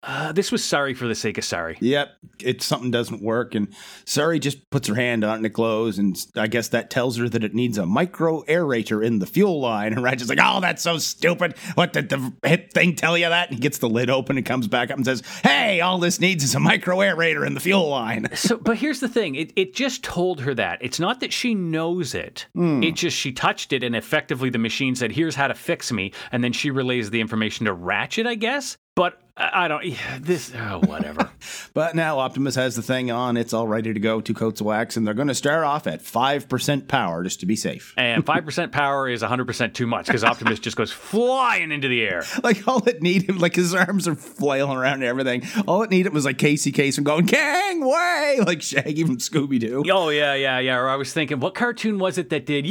uh, 0.06 0.32
this 0.32 0.52
was 0.52 0.64
Sari 0.64 0.94
for 0.94 1.08
the 1.08 1.16
sake 1.16 1.40
of 1.40 1.44
Sari. 1.44 1.78
Yep, 1.80 2.10
it's 2.40 2.66
something 2.66 2.92
doesn't 2.92 3.24
work, 3.24 3.56
and 3.56 3.68
Sari 4.06 4.40
just 4.40 4.70
puts 4.70 4.88
her 4.88 4.94
hand 4.94 5.24
on 5.24 5.34
it 5.34 5.38
and 5.38 5.46
it 5.48 5.54
glows, 5.54 5.98
and 5.98 6.16
I 6.36 6.46
guess 6.46 6.68
that 6.70 6.92
tells 6.92 7.18
her 7.18 7.28
that 7.28 7.44
it 7.44 7.56
needs 7.56 7.80
a 7.80 7.88
micro 7.88 8.44
aerator 8.44 9.04
in 9.04 9.18
the 9.18 9.26
fuel 9.26 9.60
line. 9.60 9.94
And 9.94 10.04
Ratchet's 10.04 10.30
like, 10.30 10.40
"Oh, 10.42 10.60
that's 10.60 10.84
so 10.84 11.00
stupid! 11.00 11.58
What 11.74 11.92
did 11.94 12.10
the 12.10 12.34
hip 12.44 12.72
thing 12.72 12.96
tell 12.96 13.18
you 13.18 13.30
that?" 13.30 13.50
And 13.50 13.56
he 13.56 13.62
gets 13.62 13.80
the 13.80 13.90
lid 13.90 14.12
open 14.12 14.38
and 14.38 14.46
comes 14.46 14.68
back 14.68 14.92
up 14.92 14.98
and 14.98 15.06
says, 15.06 15.24
"Hey, 15.44 15.82
all 15.82 15.98
this 15.98 16.20
needs 16.20 16.44
is 16.44 16.54
a 16.54 16.60
micro 16.60 16.98
aerator 16.98 17.46
in 17.46 17.56
the 17.56 17.60
fuel 17.60 17.90
line." 17.90 18.28
So, 18.36 18.58
but 18.62 18.78
here's 18.78 19.00
the 19.00 19.10
thing: 19.10 19.34
it 19.34 19.54
it 19.56 19.74
just 19.74 20.04
told 20.04 20.42
her 20.42 20.54
that. 20.54 20.78
It's 20.82 21.00
not 21.00 21.20
that 21.22 21.34
she 21.34 21.56
knows 21.56 22.14
it. 22.14 22.46
It 22.84 22.92
just 22.96 23.18
she 23.18 23.32
touched 23.32 23.74
it, 23.74 23.84
and 23.84 23.96
effectively 23.96 24.52
the 24.52 24.60
machine 24.60 24.96
said, 24.96 25.12
"Here's 25.12 25.36
how 25.36 25.48
to 25.48 25.56
fix 25.56 25.92
me," 25.92 26.14
and 26.32 26.44
then 26.44 26.54
she 26.54 26.70
relays 26.70 27.10
the 27.10 27.22
information 27.22 27.66
to 27.66 27.74
Ratchet, 27.74 28.28
I 28.28 28.36
guess. 28.36 28.78
But 28.96 29.20
I 29.38 29.68
don't. 29.68 29.84
yeah, 29.86 30.18
This 30.22 30.52
oh 30.56 30.80
whatever. 30.86 31.30
But 31.76 31.94
now 31.94 32.20
Optimus 32.20 32.56
has 32.56 32.76
the 32.78 32.82
thing 32.82 33.12
on; 33.12 33.36
it's 33.36 33.54
all 33.54 33.68
ready 33.68 33.94
to 33.94 34.00
go. 34.00 34.22
Two 34.22 34.34
coats 34.34 34.62
of 34.62 34.68
wax, 34.68 34.96
and 34.96 35.06
they're 35.06 35.14
going 35.14 35.28
to 35.28 35.36
start 35.36 35.66
off 35.66 35.88
at 35.88 36.02
five 36.02 36.48
percent 36.48 36.88
power 36.88 37.22
just 37.24 37.42
to 37.42 37.46
be 37.46 37.58
safe. 37.58 37.94
and 37.98 38.26
five 38.26 38.46
percent 38.46 38.72
power 38.72 39.10
is 39.10 39.22
hundred 39.22 39.46
percent 39.46 39.74
too 39.76 39.86
much 39.86 40.08
because 40.08 40.24
Optimus 40.24 40.60
just 40.60 40.78
goes 40.78 40.92
flying 40.92 41.72
into 41.74 41.88
the 41.90 42.02
air. 42.02 42.24
Like 42.44 42.68
all 42.68 42.88
it 42.88 43.02
needed, 43.02 43.42
like 43.42 43.56
his 43.56 43.74
arms 43.74 44.08
are 44.08 44.16
flailing 44.16 44.78
around 44.78 44.96
and 44.96 45.04
everything. 45.04 45.44
All 45.68 45.84
it 45.84 45.90
needed 45.90 46.14
was 46.14 46.24
like 46.26 46.38
Casey 46.38 46.72
Kasem 46.72 47.04
going 47.04 47.26
"Gang 47.26 47.86
way!" 47.86 48.40
like 48.46 48.62
Shaggy 48.62 49.04
from 49.04 49.18
Scooby 49.18 49.60
Doo. 49.60 49.84
Oh 49.92 50.10
yeah, 50.10 50.34
yeah, 50.36 50.60
yeah. 50.60 50.78
Or 50.78 50.88
I 50.88 50.96
was 50.96 51.12
thinking, 51.12 51.40
what 51.42 51.56
cartoon 51.56 51.98
was 51.98 52.18
it 52.18 52.30
that 52.30 52.46
did 52.46 52.66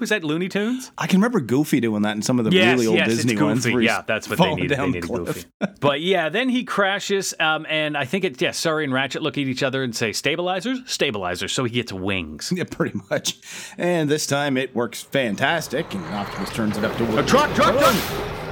Was 0.00 0.10
that 0.10 0.24
Looney 0.24 0.48
Tunes? 0.48 0.92
I 0.98 1.06
can 1.06 1.18
remember 1.20 1.40
Goofy 1.40 1.80
doing 1.80 2.02
that 2.02 2.16
in 2.16 2.22
some 2.22 2.38
of 2.38 2.44
the 2.44 2.52
Yes, 2.52 2.74
really 2.74 2.86
old 2.86 2.96
yes, 2.96 3.08
Disney 3.08 3.36
ones. 3.40 3.64
Goofy. 3.64 3.72
where 3.74 3.82
he's 3.82 3.88
Yeah, 3.88 4.02
that's 4.06 4.28
what 4.28 4.38
they 4.38 4.54
needed. 4.54 4.78
They 4.78 4.86
needed. 4.86 5.08
Goofy. 5.08 5.44
but 5.80 6.00
yeah, 6.00 6.28
then 6.28 6.48
he 6.48 6.64
crashes, 6.64 7.34
um, 7.40 7.66
and 7.68 7.96
I 7.96 8.04
think 8.04 8.24
it's 8.24 8.40
yeah. 8.40 8.50
Sari, 8.50 8.84
and 8.84 8.92
Ratchet 8.92 9.22
look 9.22 9.38
at 9.38 9.44
each 9.44 9.62
other 9.62 9.82
and 9.82 9.94
say, 9.94 10.12
"Stabilizers, 10.12 10.80
stabilizers." 10.86 11.52
So 11.52 11.64
he 11.64 11.70
gets 11.70 11.92
wings. 11.92 12.52
Yeah, 12.54 12.64
pretty 12.64 12.98
much. 13.10 13.38
And 13.78 14.08
this 14.08 14.26
time 14.26 14.56
it 14.56 14.74
works 14.74 15.02
fantastic, 15.02 15.94
and 15.94 16.04
Optimus 16.06 16.50
turns 16.50 16.76
it 16.76 16.84
up 16.84 16.96
to 16.96 17.18
A 17.18 17.22
truck, 17.22 17.54
truck, 17.54 17.78
truck. 17.78 18.45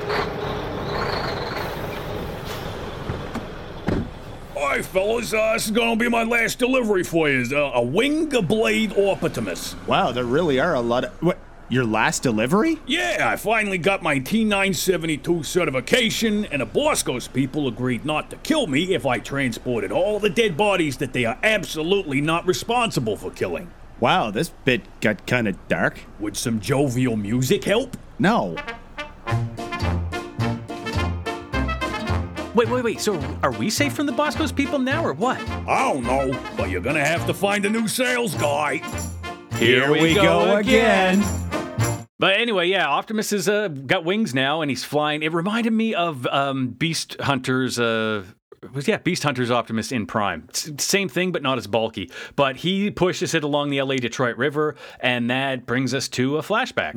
Right, 4.77 4.85
fellas, 4.85 5.33
uh, 5.33 5.53
this 5.53 5.67
is 5.67 5.71
gonna 5.71 5.95
be 5.95 6.09
my 6.09 6.25
last 6.25 6.59
delivery 6.59 7.05
for 7.05 7.29
you. 7.29 7.45
Uh, 7.57 7.71
a 7.75 7.83
wing 7.83 8.29
blade 8.29 8.93
Optimus. 8.97 9.77
Wow, 9.87 10.11
there 10.11 10.25
really 10.25 10.59
are 10.59 10.75
a 10.75 10.81
lot 10.81 11.05
of. 11.05 11.23
What? 11.23 11.39
Your 11.69 11.85
last 11.85 12.23
delivery? 12.23 12.79
Yeah, 12.87 13.31
I 13.31 13.37
finally 13.37 13.79
got 13.79 14.03
my 14.03 14.21
T972 14.21 15.47
certification, 15.47 16.45
and 16.47 16.61
the 16.61 16.67
Boscos 16.67 17.27
people 17.27 17.67
agreed 17.69 18.05
not 18.05 18.31
to 18.31 18.37
kill 18.37 18.67
me 18.67 18.95
if 18.95 19.07
I 19.07 19.19
transported 19.19 19.91
all 19.91 20.21
the 20.21 20.29
dead 20.29 20.57
bodies 20.59 20.99
that 20.99 21.15
they 21.15 21.25
are 21.25 21.39
absolutely 21.43 22.21
not 22.21 22.47
responsible 22.47 23.17
for 23.17 23.31
killing. 23.31 23.71
Wow, 23.99 24.31
this 24.31 24.51
bit 24.65 24.83
got 25.01 25.27
kind 25.27 25.49
of 25.49 25.57
dark. 25.69 26.01
Would 26.21 26.37
some 26.37 26.61
jovial 26.61 27.17
music 27.17 27.65
help? 27.65 27.97
No. 28.19 28.57
Wait, 32.55 32.69
wait, 32.69 32.85
wait. 32.85 33.01
So 33.01 33.21
are 33.43 33.51
we 33.53 33.69
safe 33.69 33.93
from 33.95 34.07
the 34.07 34.13
Bosco's 34.13 34.53
people 34.53 34.79
now, 34.79 35.05
or 35.05 35.13
what? 35.13 35.41
I 35.69 35.93
don't 35.93 36.05
know, 36.05 36.39
but 36.57 36.71
you're 36.71 36.81
gonna 36.81 37.05
have 37.05 37.27
to 37.27 37.35
find 37.35 37.65
a 37.65 37.71
new 37.71 37.89
sales 37.89 38.35
guy. 38.37 38.81
Here 39.59 39.91
we 39.91 40.15
go 40.15 40.57
again. 40.57 41.23
But 42.19 42.37
anyway, 42.37 42.69
yeah, 42.69 42.87
Optimus 42.87 43.31
has 43.31 43.49
uh, 43.49 43.69
got 43.69 44.05
wings 44.05 44.35
now, 44.35 44.63
and 44.63 44.71
he's 44.71 44.85
flying. 44.85 45.23
It 45.23 45.33
reminded 45.33 45.73
me 45.73 45.95
of 45.95 46.27
um, 46.29 46.69
Beast 46.69 47.17
Hunter's 47.21 47.79
uh, 47.79 48.25
was 48.73 48.89
yeah, 48.89 48.99
Beast 48.99 49.23
Hunter's 49.23 49.51
Optimus 49.51 49.93
in 49.93 50.07
Prime. 50.07 50.49
S- 50.51 50.71
same 50.79 51.09
thing, 51.09 51.33
but 51.33 51.43
not 51.43 51.59
as 51.59 51.67
bulky. 51.67 52.11
But 52.37 52.57
he 52.57 52.91
pushes 52.91 53.35
it 53.35 53.45
along 53.45 53.71
the 53.71 53.83
LA 53.83 53.97
Detroit 53.97 54.37
River, 54.37 54.75
and 55.01 55.29
that 55.31 55.67
brings 55.67 55.93
us 55.93 56.09
to 56.11 56.39
a 56.39 56.43
flashback. 56.43 56.95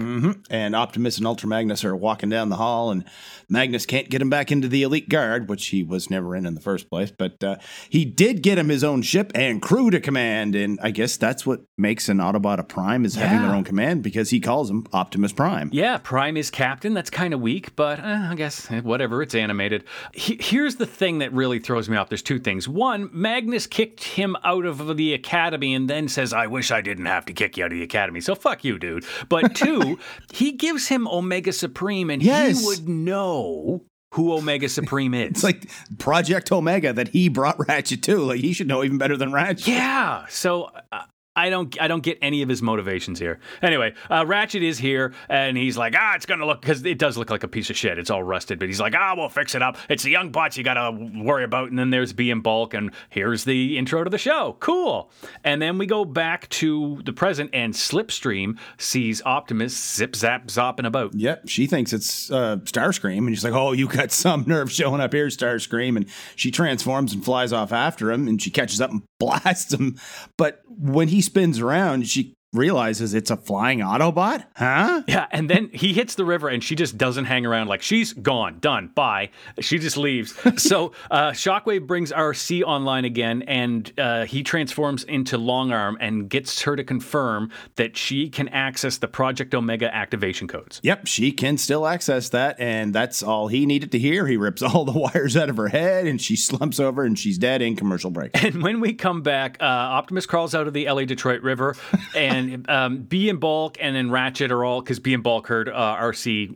and 0.50 0.76
Optimus 0.76 1.18
and 1.18 1.28
Ultra 1.28 1.50
Magnus 1.50 1.84
are 1.84 1.96
walking 1.96 2.30
down 2.30 2.50
the 2.50 2.56
hall, 2.58 2.92
and 2.92 3.04
Magnus 3.50 3.86
can't 3.86 4.10
get 4.10 4.22
him 4.22 4.30
back 4.30 4.52
into 4.52 4.68
the 4.68 4.84
Elite 4.84 5.10
Guard, 5.10 5.50
which 5.50 5.68
he 5.68 5.84
was 5.84 6.10
never 6.10 6.36
in 6.36 6.46
in 6.46 6.54
the 6.56 6.62
first 6.62 6.90
place. 6.90 7.12
But 7.12 7.44
uh, 7.44 7.58
he 7.90 8.06
did 8.06 8.42
get 8.42 8.58
him 8.58 8.70
his 8.70 8.84
own 8.84 9.02
ship 9.02 9.32
and 9.36 9.62
crew 9.62 9.90
to 9.90 10.00
command, 10.00 10.56
and 10.56 10.80
I 10.82 10.92
guess 10.92 11.18
that's 11.18 11.46
what 11.46 11.62
makes 11.78 12.10
an 12.10 12.18
Autobot 12.18 12.60
a 12.60 12.64
Prime 12.64 13.06
is 13.06 13.16
having 13.16 13.40
Yeah. 13.40 13.48
their 13.48 13.56
own 13.56 13.64
command 13.64 14.04
because 14.04 14.30
he 14.30 14.40
calls 14.40 14.70
him 14.70 14.86
Optimus 14.94 15.34
Prime. 15.34 15.70
Yeah, 15.74 15.98
Prime 15.98 16.38
is 16.38 16.50
captain. 16.52 16.94
That's 16.94 17.10
kind 17.10 17.34
of 17.34 17.42
weak, 17.42 17.76
but 17.76 18.00
uh, 18.00 18.28
I 18.32 18.36
guess 18.36 18.70
eh, 18.72 18.82
whatever. 18.82 19.22
It's 19.22 19.36
animated. 19.36 19.84
He- 20.14 20.38
here's 20.40 20.76
the 20.76 20.86
thing 20.86 21.20
that 21.20 21.32
really 21.34 21.57
throws 21.60 21.90
me 21.90 21.98
off. 21.98 22.10
There's 22.10 22.22
two 22.22 22.40
things. 22.40 22.68
One, 22.68 23.10
Magnus 23.12 23.68
kicked 23.68 24.04
him 24.04 24.36
out 24.44 24.66
of 24.66 24.98
the 24.98 25.14
academy 25.14 25.74
and 25.74 25.90
then 25.90 26.08
says, 26.08 26.34
"I 26.34 26.48
wish 26.48 26.72
I 26.72 26.82
didn't 26.82 27.06
have 27.06 27.26
to 27.26 27.34
kick 27.34 27.58
you 27.58 27.66
out 27.66 27.72
of 27.72 27.78
the 27.78 27.84
academy." 27.84 28.22
So 28.22 28.36
fuck 28.36 28.64
you, 28.64 28.78
dude. 28.80 29.06
But 29.30 29.56
two, 29.56 30.00
he 30.34 30.52
gives 30.54 30.88
him 30.88 31.08
Omega 31.08 31.52
Supreme, 31.54 32.10
and 32.10 32.22
Yes. 32.24 32.60
he 32.62 32.66
would 32.66 32.88
know 32.90 33.84
who 34.14 34.34
Omega 34.34 34.70
Supreme 34.70 35.14
is. 35.14 35.30
It's 35.32 35.44
like 35.44 35.70
Project 36.00 36.52
Omega 36.52 36.94
that 36.94 37.10
he 37.10 37.30
brought 37.30 37.60
Ratchet 37.68 38.02
to. 38.04 38.18
Like 38.20 38.40
he 38.40 38.54
should 38.54 38.68
know 38.68 38.84
even 38.84 38.98
better 38.98 39.18
than 39.18 39.32
Ratchet. 39.34 39.68
Yeah. 39.68 40.26
So 40.30 40.70
uh, 40.92 41.04
I 41.38 41.52
don't 41.52 41.80
I 41.80 41.88
don't 41.88 42.02
get 42.02 42.18
any 42.22 42.42
of 42.42 42.50
his 42.50 42.62
motivations 42.64 43.20
here. 43.20 43.40
Anyway, 43.62 43.94
uh, 44.10 44.26
Ratchet 44.26 44.64
is 44.64 44.80
here 44.80 45.14
and 45.30 45.56
he's 45.56 45.78
like, 45.78 45.94
ah, 45.96 46.16
it's 46.16 46.26
gonna 46.26 46.46
look 46.46 46.62
because 46.62 46.84
it 46.84 46.98
does 46.98 47.16
look 47.16 47.30
like 47.30 47.44
a 47.44 47.48
piece 47.48 47.70
of 47.70 47.78
shit. 47.78 48.00
It's 48.00 48.10
all 48.10 48.24
rusted, 48.24 48.58
but 48.58 48.68
he's 48.68 48.82
like, 48.82 48.96
ah, 48.96 49.14
we'll 49.16 49.30
fix 49.30 49.54
it 49.54 49.62
up. 49.62 49.78
It's 49.88 50.02
the 50.02 50.10
young 50.10 50.32
bots 50.32 50.58
you 50.58 50.64
gotta 50.64 50.92
worry 50.92 51.44
about. 51.44 51.70
And 51.70 51.78
then 51.78 51.92
there's 51.92 52.12
B 52.12 52.32
and 52.32 52.42
Bulk, 52.42 52.74
and 52.74 52.92
here's 53.10 53.44
the 53.44 53.78
intro 53.78 54.04
to 54.04 54.10
the 54.10 54.18
show. 54.18 54.58
Cool. 54.60 55.12
And 55.44 55.62
then 55.62 55.78
we 55.78 55.86
go 55.86 56.06
back 56.06 56.50
to 56.50 57.02
the 57.06 57.14
present, 57.14 57.52
and 57.54 57.74
Slipstream 57.74 58.58
sees 58.80 59.22
Optimus 59.24 59.78
zip 59.78 60.16
zap 60.16 60.48
zopping 60.50 60.86
about. 60.86 61.14
Yep, 61.14 61.48
she 61.48 61.68
thinks 61.68 61.94
it's 61.94 62.32
uh, 62.32 62.58
Starscream, 62.64 63.20
and 63.20 63.30
she's 63.30 63.44
like, 63.44 63.54
"Oh, 63.54 63.74
you 63.74 63.88
got 63.88 64.12
some 64.18 64.44
nerve 64.48 64.72
showing 64.72 65.02
up 65.02 65.14
here, 65.14 65.28
Starscream!" 65.28 65.98
And 65.98 66.08
she 66.36 66.50
transforms 66.50 67.14
and 67.14 67.24
flies 67.24 67.54
off 67.54 67.72
after 67.72 68.12
him, 68.12 68.28
and 68.28 68.42
she 68.42 68.50
catches 68.50 68.82
up 68.82 68.90
and 68.90 69.04
blasts 69.20 69.74
him. 69.74 69.98
But 70.38 70.62
when 70.68 71.08
he 71.08 71.22
spins 71.22 71.60
around, 71.60 72.08
she 72.08 72.37
realizes 72.58 73.14
it's 73.14 73.32
a 73.32 73.38
flying 73.38 73.80
Autobot. 73.80 74.46
Huh? 74.56 75.04
Yeah, 75.08 75.28
and 75.32 75.50
then 75.50 75.70
he 75.74 75.94
hits 75.94 76.16
the 76.16 76.26
river, 76.26 76.50
and 76.50 76.64
she 76.64 76.76
just 76.76 76.98
doesn't 76.98 77.26
hang 77.26 77.46
around. 77.46 77.68
Like 77.68 77.82
she's 77.82 78.14
gone, 78.14 78.60
done, 78.60 78.92
bye. 78.94 79.30
She 79.60 79.80
just 79.80 79.98
leaves. 79.98 80.36
so 80.62 80.92
uh, 81.12 81.32
Shockwave 81.32 81.88
brings 81.88 82.12
Arcee 82.12 82.64
online 82.64 83.06
again, 83.06 83.44
and 83.44 83.92
uh, 83.98 84.26
he 84.26 84.44
transforms 84.44 85.04
into 85.04 85.38
Longarm 85.38 85.96
and 86.00 86.30
gets 86.30 86.62
her 86.64 86.76
to 86.76 86.84
confirm 86.84 87.52
that 87.76 87.96
she 87.96 88.30
can 88.30 88.48
access 88.50 88.98
the 88.98 89.08
Project 89.08 89.54
Omega 89.54 89.94
activation 89.94 90.48
codes. 90.48 90.80
Yep, 90.84 91.08
she 91.08 91.32
can 91.32 91.58
still 91.58 91.86
access 91.88 92.30
that, 92.30 92.60
and 92.60 92.94
that's 92.94 93.22
all 93.24 93.48
he 93.48 93.66
needed 93.66 93.92
to 93.92 94.00
hear. 94.00 94.28
He 94.28 94.38
rips 94.38 94.62
all 94.62 94.86
the 94.86 94.92
wires 95.14 95.38
out 95.38 95.50
of 95.50 95.58
her 95.58 95.68
head, 95.68 96.08
and 96.08 96.22
she 96.22 96.36
slumps 96.36 96.80
over, 96.80 97.04
and 97.04 97.18
she's 97.18 97.38
dead 97.38 97.62
in 97.62 97.76
commercial 97.76 98.10
break. 98.10 98.32
And 98.34 98.64
when 98.64 98.80
we 98.80 98.94
come 98.94 99.22
back, 99.22 99.58
uh, 99.60 99.66
Optimus 99.66 100.26
crawls 100.26 100.56
out 100.56 100.68
of 100.68 100.74
the 100.74 100.90
LA 100.90 101.06
Detroit 101.06 101.42
River, 101.42 101.76
and 102.16 102.47
um, 102.68 103.04
B 103.04 103.30
and 103.30 103.40
Bulk 103.40 103.78
and 103.80 103.96
then 103.96 104.12
Ratchet 104.12 104.52
are 104.52 104.64
all 104.64 104.82
because 104.82 105.00
B 105.00 105.14
and 105.14 105.24
Bulk 105.24 105.48
heard 105.48 105.70
uh, 105.70 105.98
Arcee 106.00 106.56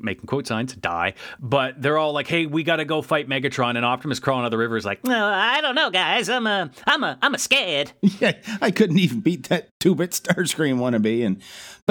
making 0.00 0.26
quote 0.26 0.46
signs 0.46 0.74
die, 0.74 1.14
but 1.38 1.80
they're 1.80 1.98
all 1.98 2.12
like, 2.12 2.26
"Hey, 2.26 2.46
we 2.46 2.62
got 2.62 2.76
to 2.76 2.84
go 2.84 3.02
fight 3.02 3.28
Megatron." 3.28 3.76
And 3.76 3.84
Optimus 3.84 4.20
crawling 4.20 4.42
out 4.42 4.46
of 4.46 4.50
the 4.50 4.58
river 4.58 4.76
is 4.76 4.84
like, 4.84 5.04
No, 5.04 5.26
I 5.26 5.60
don't 5.60 5.74
know, 5.74 5.90
guys. 5.90 6.28
I'm 6.28 6.46
a, 6.46 6.70
I'm 6.86 7.04
a, 7.04 7.18
I'm 7.20 7.34
a 7.34 7.38
scared. 7.38 7.92
yeah, 8.00 8.32
I 8.60 8.70
couldn't 8.70 8.98
even 8.98 9.20
beat 9.20 9.48
that 9.48 9.68
two-bit 9.80 10.12
Starscream 10.12 10.78
wannabe. 10.78 11.24
And 11.26 11.42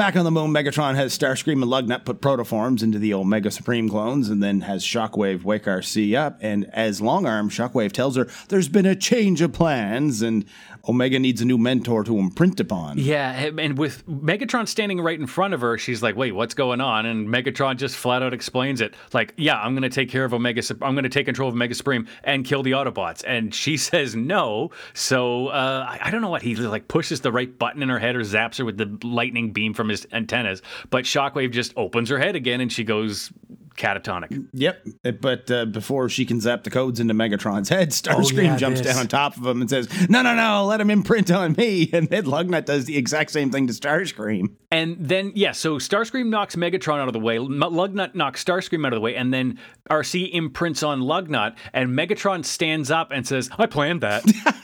back 0.02 0.16
on 0.16 0.26
the 0.26 0.32
moon, 0.32 0.50
Megatron 0.50 0.96
has 0.96 1.16
Starscream 1.16 1.62
and 1.62 1.66
Lugnut 1.66 2.06
put 2.06 2.22
protoforms 2.22 2.82
into 2.82 2.98
the 2.98 3.14
Omega 3.14 3.52
Supreme 3.52 3.88
clones, 3.88 4.30
and 4.30 4.42
then 4.42 4.62
has 4.62 4.84
Shockwave 4.84 5.44
wake 5.44 5.66
Arcee 5.66 6.18
up. 6.18 6.40
And 6.42 6.68
as 6.74 7.02
Longarm, 7.02 7.52
Shockwave 7.52 7.92
tells 7.92 8.16
her 8.16 8.28
there's 8.50 8.68
been 8.68 8.88
a 8.88 8.96
change 8.96 9.42
of 9.42 9.54
plans, 9.54 10.24
and 10.24 10.44
Omega 10.90 11.20
needs 11.20 11.40
a 11.40 11.46
new 11.46 11.60
mentor 11.60 12.04
to 12.06 12.18
imprint 12.18 12.60
upon. 12.60 12.98
"Yeah." 12.98 13.52
And 13.60 13.78
with 13.78 14.04
Megatron 14.08 14.68
standing 14.68 15.00
right 15.00 15.20
in 15.20 15.28
front 15.28 15.54
of 15.54 15.62
her, 15.62 15.78
she's 15.78 16.02
like, 16.02 16.16
"Wait, 16.16 16.32
what's 16.32 16.56
going 16.56 16.82
on?" 16.82 17.06
And 17.06 17.28
Megatron 17.28 17.78
just 17.78 17.96
flat 17.96 18.24
out 18.24 18.34
explains 18.34 18.82
it, 18.82 18.96
like, 19.14 19.36
"Yeah, 19.38 19.62
I'm 19.62 19.74
going 19.74 19.84
to 19.84 19.90
take 19.90 20.10
care 20.10 20.26
of 20.26 20.34
Omega. 20.34 20.64
I'm 20.82 20.96
going 20.96 21.04
to 21.04 21.10
take 21.10 21.28
control 21.28 21.50
of 21.50 21.54
Omega 21.54 21.76
Supreme 21.76 22.08
and 22.24 22.44
kill 22.44 22.64
the 22.64 22.72
Autobots." 22.72 23.24
And 23.28 23.54
she 23.54 23.78
says 23.92 24.16
no. 24.16 24.72
So 24.96 25.50
uh, 25.50 25.86
I, 25.88 26.08
I 26.08 26.10
don't 26.10 26.22
know 26.22 26.32
what 26.32 26.42
he 26.42 26.56
like 26.56 26.88
pushes 26.88 27.22
the 27.22 27.32
right 27.32 27.56
button 27.60 27.84
in 27.84 27.90
her 27.90 28.00
head 28.00 28.16
or 28.16 28.22
zaps 28.22 28.58
her 28.58 28.66
with 28.66 28.78
the 28.78 28.98
lightning 29.08 29.52
beam 29.52 29.76
from 29.76 29.91
his 29.92 30.08
antennas, 30.12 30.62
but 30.90 31.06
Shockwave 31.06 31.52
just 31.52 31.74
opens 31.78 32.10
her 32.10 32.18
head 32.18 32.36
again 32.36 32.62
and 32.62 32.72
she 32.72 32.84
goes 32.84 33.32
catatonic. 33.78 34.48
Yep, 34.54 34.88
but 35.22 35.50
uh, 35.50 35.66
before 35.66 36.10
she 36.10 36.26
can 36.26 36.40
zap 36.40 36.64
the 36.64 36.70
codes 36.70 37.00
into 37.00 37.14
Megatron's 37.14 37.70
head, 37.70 37.90
Starscream 37.92 38.44
yeah, 38.44 38.58
jumps 38.58 38.82
down 38.82 38.98
on 38.98 39.08
top 39.08 39.38
of 39.38 39.46
him 39.46 39.62
and 39.62 39.70
says, 39.70 39.90
"No, 40.10 40.22
no, 40.22 40.36
no! 40.36 40.66
Let 40.66 40.82
him 40.82 40.90
imprint 40.90 41.32
on 41.32 41.54
me." 41.54 41.90
And 42.02 42.08
then 42.08 42.24
Lugnut 42.24 42.66
does 42.66 42.86
the 42.86 42.98
exact 42.98 43.32
same 43.32 43.52
thing 43.52 43.68
to 43.68 43.74
Starscream. 43.74 44.56
And 44.72 44.96
then, 44.98 45.34
yeah, 45.36 45.52
so 45.52 45.78
Starscream 45.78 46.28
knocks 46.28 46.56
Megatron 46.56 47.00
out 47.00 47.08
of 47.08 47.14
the 47.14 47.20
way, 47.20 47.38
Lugnut 47.38 48.16
knocks 48.16 48.44
Starscream 48.44 48.86
out 48.86 48.94
of 48.94 48.98
the 48.98 49.02
way, 49.02 49.16
and 49.16 49.34
then 49.34 49.60
Arcee 49.90 50.32
imprints 50.32 50.84
on 50.84 51.02
Lugnut, 51.02 51.58
and 51.74 51.90
Megatron 51.90 52.46
stands 52.46 52.90
up 52.90 53.12
and 53.12 53.28
says, 53.28 53.50
I 53.58 53.66
planned 53.66 54.02
that. 54.02 54.24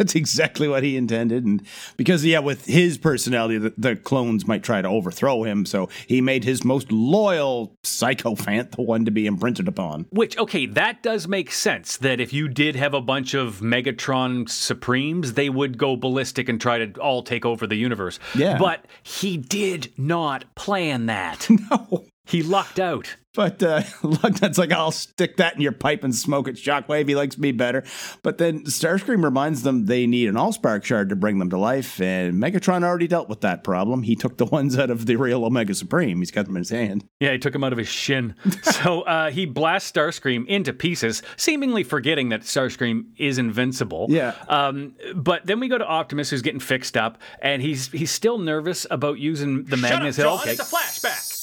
That's 0.00 0.14
exactly 0.14 0.66
what 0.66 0.82
he 0.82 0.96
intended. 0.96 1.44
And 1.44 1.62
because, 1.98 2.24
yeah, 2.24 2.38
with 2.38 2.64
his 2.64 2.96
personality, 2.96 3.58
the, 3.58 3.74
the 3.76 3.96
clones 3.96 4.46
might 4.46 4.62
try 4.62 4.80
to 4.80 4.88
overthrow 4.88 5.42
him. 5.42 5.66
So 5.66 5.90
he 6.06 6.22
made 6.22 6.42
his 6.42 6.64
most 6.64 6.90
loyal 6.90 7.76
psychophant 7.82 8.70
the 8.76 8.80
one 8.80 9.04
to 9.04 9.10
be 9.10 9.26
imprinted 9.26 9.68
upon. 9.68 10.06
Which, 10.08 10.38
okay, 10.38 10.64
that 10.64 11.02
does 11.02 11.28
make 11.28 11.52
sense 11.52 11.98
that 11.98 12.18
if 12.18 12.32
you 12.32 12.48
did 12.48 12.76
have 12.76 12.94
a 12.94 13.02
bunch 13.02 13.34
of 13.34 13.60
Megatron 13.60 14.48
Supremes, 14.48 15.34
they 15.34 15.50
would 15.50 15.76
go 15.76 15.96
ballistic 15.96 16.48
and 16.48 16.58
try 16.58 16.78
to 16.78 16.98
all 16.98 17.22
take 17.22 17.44
over 17.44 17.66
the 17.66 17.76
universe. 17.76 18.18
Yeah. 18.34 18.56
But 18.56 18.86
he 19.02 19.36
did 19.36 19.92
not 19.98 20.46
plan 20.54 21.06
that. 21.06 21.46
No. 21.70 22.06
He 22.30 22.42
lucked 22.42 22.78
out. 22.78 23.16
But 23.34 23.62
uh, 23.62 23.82
Lugnut's 24.02 24.58
like, 24.58 24.72
I'll 24.72 24.90
stick 24.90 25.36
that 25.36 25.54
in 25.54 25.60
your 25.60 25.72
pipe 25.72 26.02
and 26.02 26.14
smoke 26.14 26.48
it. 26.48 26.56
Shockwave, 26.56 27.08
he 27.08 27.14
likes 27.14 27.38
me 27.38 27.52
better. 27.52 27.84
But 28.22 28.38
then 28.38 28.64
Starscream 28.64 29.22
reminds 29.22 29.62
them 29.62 29.86
they 29.86 30.06
need 30.06 30.28
an 30.28 30.34
Allspark 30.34 30.84
shard 30.84 31.10
to 31.10 31.16
bring 31.16 31.38
them 31.38 31.50
to 31.50 31.58
life. 31.58 32.00
And 32.00 32.42
Megatron 32.42 32.82
already 32.82 33.06
dealt 33.06 33.28
with 33.28 33.42
that 33.42 33.62
problem. 33.62 34.02
He 34.02 34.16
took 34.16 34.36
the 34.36 34.46
ones 34.50 34.78
out 34.78 34.90
of 34.90 35.06
the 35.06 35.16
real 35.16 35.44
Omega 35.44 35.74
Supreme. 35.74 36.18
He's 36.18 36.30
got 36.30 36.46
them 36.46 36.56
in 36.56 36.60
his 36.60 36.70
hand. 36.70 37.04
Yeah, 37.20 37.32
he 37.32 37.38
took 37.38 37.54
him 37.54 37.62
out 37.62 37.72
of 37.72 37.78
his 37.78 37.88
shin. 37.88 38.34
so 38.62 39.02
uh, 39.02 39.30
he 39.30 39.46
blasts 39.46 39.92
Starscream 39.92 40.46
into 40.46 40.72
pieces, 40.72 41.22
seemingly 41.36 41.84
forgetting 41.84 42.30
that 42.30 42.42
Starscream 42.42 43.04
is 43.16 43.38
invincible. 43.38 44.06
Yeah. 44.08 44.34
Um, 44.48 44.96
but 45.14 45.46
then 45.46 45.60
we 45.60 45.68
go 45.68 45.78
to 45.78 45.86
Optimus, 45.86 46.30
who's 46.30 46.42
getting 46.42 46.60
fixed 46.60 46.96
up, 46.96 47.18
and 47.40 47.62
he's 47.62 47.88
he's 47.88 48.10
still 48.10 48.38
nervous 48.38 48.86
about 48.90 49.18
using 49.18 49.64
the 49.64 49.76
Shut 49.76 49.90
Magnus 49.90 50.16
Hill. 50.16 50.34
Okay. 50.34 50.56
flashback. 50.56 51.39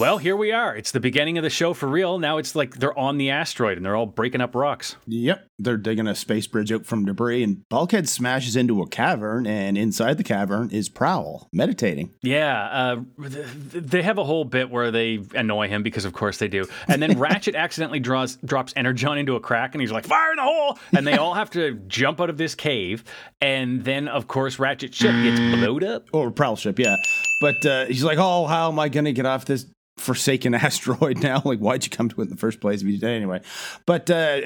Well, 0.00 0.16
here 0.16 0.34
we 0.34 0.50
are. 0.50 0.74
It's 0.74 0.92
the 0.92 0.98
beginning 0.98 1.36
of 1.36 1.44
the 1.44 1.50
show 1.50 1.74
for 1.74 1.86
real. 1.86 2.18
Now 2.18 2.38
it's 2.38 2.54
like 2.56 2.76
they're 2.76 2.98
on 2.98 3.18
the 3.18 3.28
asteroid 3.28 3.76
and 3.76 3.84
they're 3.84 3.94
all 3.94 4.06
breaking 4.06 4.40
up 4.40 4.54
rocks. 4.54 4.96
Yep, 5.06 5.46
they're 5.58 5.76
digging 5.76 6.06
a 6.06 6.14
space 6.14 6.46
bridge 6.46 6.72
out 6.72 6.86
from 6.86 7.04
debris, 7.04 7.42
and 7.42 7.68
Bulkhead 7.68 8.08
smashes 8.08 8.56
into 8.56 8.80
a 8.80 8.88
cavern, 8.88 9.46
and 9.46 9.76
inside 9.76 10.16
the 10.16 10.24
cavern 10.24 10.70
is 10.70 10.88
Prowl 10.88 11.50
meditating. 11.52 12.14
Yeah, 12.22 12.62
uh, 12.62 13.00
th- 13.20 13.46
th- 13.72 13.84
they 13.84 14.00
have 14.00 14.16
a 14.16 14.24
whole 14.24 14.44
bit 14.46 14.70
where 14.70 14.90
they 14.90 15.22
annoy 15.34 15.68
him 15.68 15.82
because, 15.82 16.06
of 16.06 16.14
course, 16.14 16.38
they 16.38 16.48
do. 16.48 16.64
And 16.88 17.02
then 17.02 17.18
Ratchet 17.18 17.54
accidentally 17.54 18.00
draws 18.00 18.36
drops 18.36 18.72
Energon 18.76 19.18
into 19.18 19.36
a 19.36 19.40
crack, 19.40 19.74
and 19.74 19.82
he's 19.82 19.92
like, 19.92 20.06
"Fire 20.06 20.30
in 20.30 20.36
the 20.36 20.44
hole!" 20.44 20.78
And 20.96 21.06
they 21.06 21.18
all 21.18 21.34
have 21.34 21.50
to 21.50 21.74
jump 21.88 22.22
out 22.22 22.30
of 22.30 22.38
this 22.38 22.54
cave. 22.54 23.04
And 23.42 23.84
then, 23.84 24.08
of 24.08 24.28
course, 24.28 24.58
Ratchet's 24.58 24.96
ship 24.96 25.12
gets 25.22 25.38
blowed 25.58 25.84
up. 25.84 26.08
Or 26.14 26.30
Prowl 26.30 26.56
ship, 26.56 26.78
yeah. 26.78 26.96
But 27.42 27.66
uh, 27.66 27.84
he's 27.84 28.04
like, 28.04 28.16
oh, 28.18 28.46
how 28.46 28.70
am 28.70 28.78
I 28.78 28.88
going 28.88 29.04
to 29.06 29.12
get 29.12 29.26
off 29.26 29.44
this 29.44 29.66
forsaken 30.00 30.54
asteroid 30.54 31.22
now? 31.22 31.42
Like, 31.44 31.58
why'd 31.58 31.84
you 31.84 31.90
come 31.90 32.08
to 32.08 32.20
it 32.20 32.24
in 32.24 32.30
the 32.30 32.36
first 32.36 32.60
place 32.60 32.82
if 32.82 32.88
you 32.88 32.98
did 32.98 33.10
anyway? 33.10 33.40
But 33.86 34.10
uh, 34.10 34.42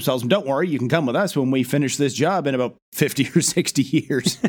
tells 0.00 0.22
him, 0.22 0.28
don't 0.28 0.46
worry, 0.46 0.68
you 0.68 0.78
can 0.78 0.88
come 0.88 1.06
with 1.06 1.16
us 1.16 1.36
when 1.36 1.50
we 1.50 1.62
finish 1.62 1.96
this 1.96 2.14
job 2.14 2.46
in 2.46 2.54
about 2.54 2.76
50 2.92 3.30
or 3.36 3.40
60 3.40 3.82
years. 3.82 4.38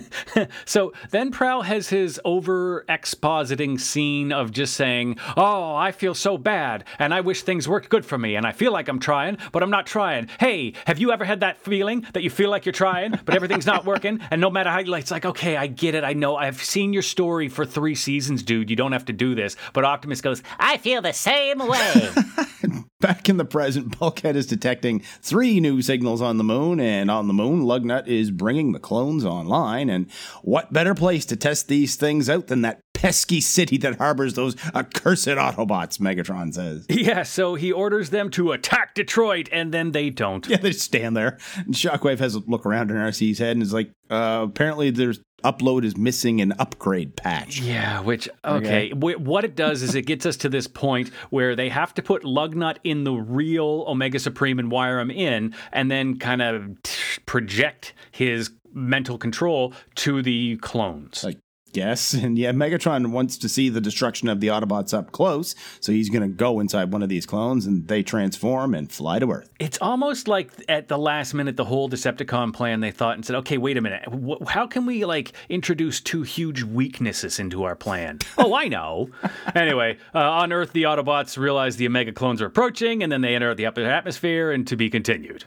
So 0.66 0.94
then 1.10 1.32
Prowl 1.32 1.64
has 1.64 1.90
his 1.90 2.20
over 2.24 2.86
expositing 2.88 3.80
scene 3.80 4.32
of 4.32 4.52
just 4.52 4.76
saying, 4.76 5.18
Oh, 5.36 5.76
I 5.76 5.92
feel 5.92 6.14
so 6.14 6.38
bad, 6.38 6.86
and 7.00 7.14
I 7.14 7.22
wish 7.22 7.44
things 7.44 7.68
worked 7.68 7.90
good 7.90 8.06
for 8.06 8.18
me, 8.18 8.36
and 8.36 8.46
I 8.46 8.52
feel 8.52 8.72
like 8.72 8.88
I'm 8.88 9.00
trying, 9.00 9.38
but 9.52 9.62
I'm 9.62 9.70
not 9.70 9.86
trying. 9.86 10.30
Hey, 10.40 10.74
have 10.86 11.00
you 11.00 11.12
ever 11.12 11.26
had 11.26 11.42
that 11.42 11.58
feeling 11.58 12.06
that 12.14 12.24
you 12.24 12.30
feel 12.30 12.50
like 12.50 12.66
you're 12.66 12.74
trying, 12.74 13.20
but 13.26 13.36
everything's 13.36 13.66
not 13.66 13.86
working? 13.86 14.20
And 14.32 14.40
no 14.40 14.50
matter 14.50 14.70
how 14.70 14.80
you 14.80 14.92
like, 14.92 15.02
it's 15.02 15.12
like, 15.12 15.26
okay, 15.26 15.58
I 15.58 15.68
get 15.68 15.96
it. 15.96 16.04
I 16.04 16.14
know. 16.14 16.36
I've 16.36 16.64
seen 16.64 16.94
your 16.94 17.04
story 17.04 17.50
for 17.50 17.66
three 17.66 17.96
seasons, 17.96 18.44
dude. 18.44 18.70
You 18.70 18.76
don't 18.76 18.94
have 18.94 19.06
to 19.06 19.14
do 19.14 19.36
this. 19.36 19.56
But 19.74 19.84
Optimus 19.84 20.22
goes, 20.22 20.41
I 20.60 20.78
feel 20.78 21.02
the 21.02 21.14
same 21.14 21.60
way. 21.60 22.10
Back 23.00 23.30
in 23.30 23.38
the 23.38 23.46
present, 23.46 23.98
Bulkhead 23.98 24.36
is 24.36 24.46
detecting 24.46 25.00
three 25.00 25.60
new 25.60 25.82
signals 25.82 26.22
on 26.22 26.38
the 26.38 26.44
moon, 26.44 26.80
and 26.80 27.10
on 27.10 27.28
the 27.28 27.34
moon, 27.34 27.64
Lugnut 27.64 28.08
is 28.08 28.30
bringing 28.30 28.74
the 28.74 28.80
clones 28.80 29.26
online. 29.26 29.90
And 29.90 30.10
what 30.44 30.72
better 30.72 30.94
place 30.94 31.26
to 31.26 31.36
test 31.36 31.68
these 31.68 31.96
things 31.96 32.30
out 32.30 32.46
than 32.46 32.62
that 32.62 32.82
pesky 32.94 33.42
city 33.42 33.78
that 33.78 33.98
harbors 33.98 34.36
those 34.36 34.56
accursed 34.76 35.28
Autobots, 35.28 35.98
Megatron 35.98 36.54
says. 36.54 36.86
Yeah, 37.02 37.24
so 37.24 37.56
he 37.56 37.72
orders 37.72 38.12
them 38.12 38.30
to 38.32 38.52
attack 38.52 38.94
Detroit, 38.94 39.50
and 39.52 39.74
then 39.74 39.92
they 39.92 40.12
don't. 40.12 40.48
Yeah, 40.48 40.58
they 40.58 40.70
just 40.70 40.86
stand 40.86 41.18
there. 41.18 41.40
And 41.56 41.74
Shockwave 41.74 42.20
has 42.20 42.36
a 42.36 42.40
look 42.40 42.64
around 42.64 42.92
in 42.92 42.98
Arcee's 42.98 43.40
head 43.40 43.54
and 43.54 43.64
is 43.64 43.74
like, 43.74 43.92
uh, 44.12 44.46
apparently 44.48 44.92
there's 44.92 45.20
upload 45.44 45.84
is 45.84 45.98
missing 45.98 46.42
an 46.42 46.54
upgrade 46.54 47.16
patch. 47.16 47.60
Yeah, 47.60 48.02
which 48.02 48.30
okay, 48.46 48.92
okay. 48.92 49.16
what 49.18 49.44
it 49.44 49.56
does 49.56 49.82
is 49.82 49.96
it 49.96 50.06
gets 50.06 50.26
us 50.26 50.38
to 50.38 50.50
this 50.50 50.68
point 50.68 51.10
where 51.30 51.56
they 51.56 51.70
have 51.70 51.94
to 51.96 52.02
put 52.02 52.24
Lugnut 52.24 52.78
in 52.84 53.04
the 53.04 53.14
real 53.14 53.86
Omega 53.88 54.20
Supreme 54.20 54.60
and 54.60 54.72
wire 54.72 55.00
him 55.00 55.12
in, 55.12 55.54
and 55.72 55.90
then 55.92 56.18
kind 56.18 56.42
of 56.42 56.78
project 57.26 57.94
his 58.12 58.52
mental 58.74 59.18
control 59.18 59.74
to 59.96 60.22
the 60.22 60.58
clones. 60.58 61.24
Like 61.24 61.40
Yes, 61.74 62.14
and 62.22 62.38
yeah, 62.38 62.52
Megatron 62.52 63.12
wants 63.12 63.38
to 63.38 63.50
see 63.50 63.70
the 63.70 63.82
destruction 63.82 64.28
of 64.28 64.40
the 64.40 64.48
Autobots 64.48 64.94
up 64.94 65.12
close, 65.12 65.56
so 65.80 65.92
he's 65.92 66.10
going 66.10 66.22
to 66.22 66.28
go 66.28 66.60
inside 66.60 66.92
one 66.92 67.04
of 67.04 67.10
these 67.10 67.26
clones 67.26 67.66
and 67.66 67.88
they 67.88 68.04
transform 68.04 68.74
and 68.74 68.92
fly 68.92 69.20
to 69.20 69.32
Earth. 69.32 69.50
It's 69.60 69.78
almost 69.82 70.28
like 70.28 70.52
at 70.68 70.88
the 70.88 70.98
last 70.98 71.34
minute, 71.34 71.58
the 71.58 71.66
whole 71.66 71.90
Decepticon 71.90 72.54
plan 72.54 72.80
they 72.80 72.92
thought 72.92 73.16
and 73.16 73.26
said, 73.26 73.36
"Okay, 73.38 73.58
wait 73.58 73.78
a 73.78 73.82
minute, 73.82 74.04
how 74.48 74.68
can 74.68 74.86
we 74.86 75.06
like 75.06 75.34
introduce 75.50 76.02
two 76.02 76.24
huge 76.24 76.64
weaknesses 76.64 77.40
into 77.40 77.64
our 77.64 77.76
plan?" 77.76 78.20
oh, 78.38 78.54
I 78.54 78.68
know. 78.68 79.10
anyway, 79.56 79.98
uh, 80.14 80.20
on 80.20 80.52
Earth, 80.52 80.74
the 80.74 80.84
Autobots 80.84 81.38
realize 81.38 81.78
the 81.78 81.88
Omega 81.88 82.12
clones 82.12 82.42
are 82.42 82.48
approaching, 82.48 83.04
and 83.04 83.12
then 83.12 83.22
they 83.22 83.36
enter 83.36 83.54
the 83.56 83.66
upper 83.66 83.84
atmosphere, 83.84 84.52
and 84.52 84.68
to 84.68 84.76
be 84.76 84.90
continued. 84.90 85.44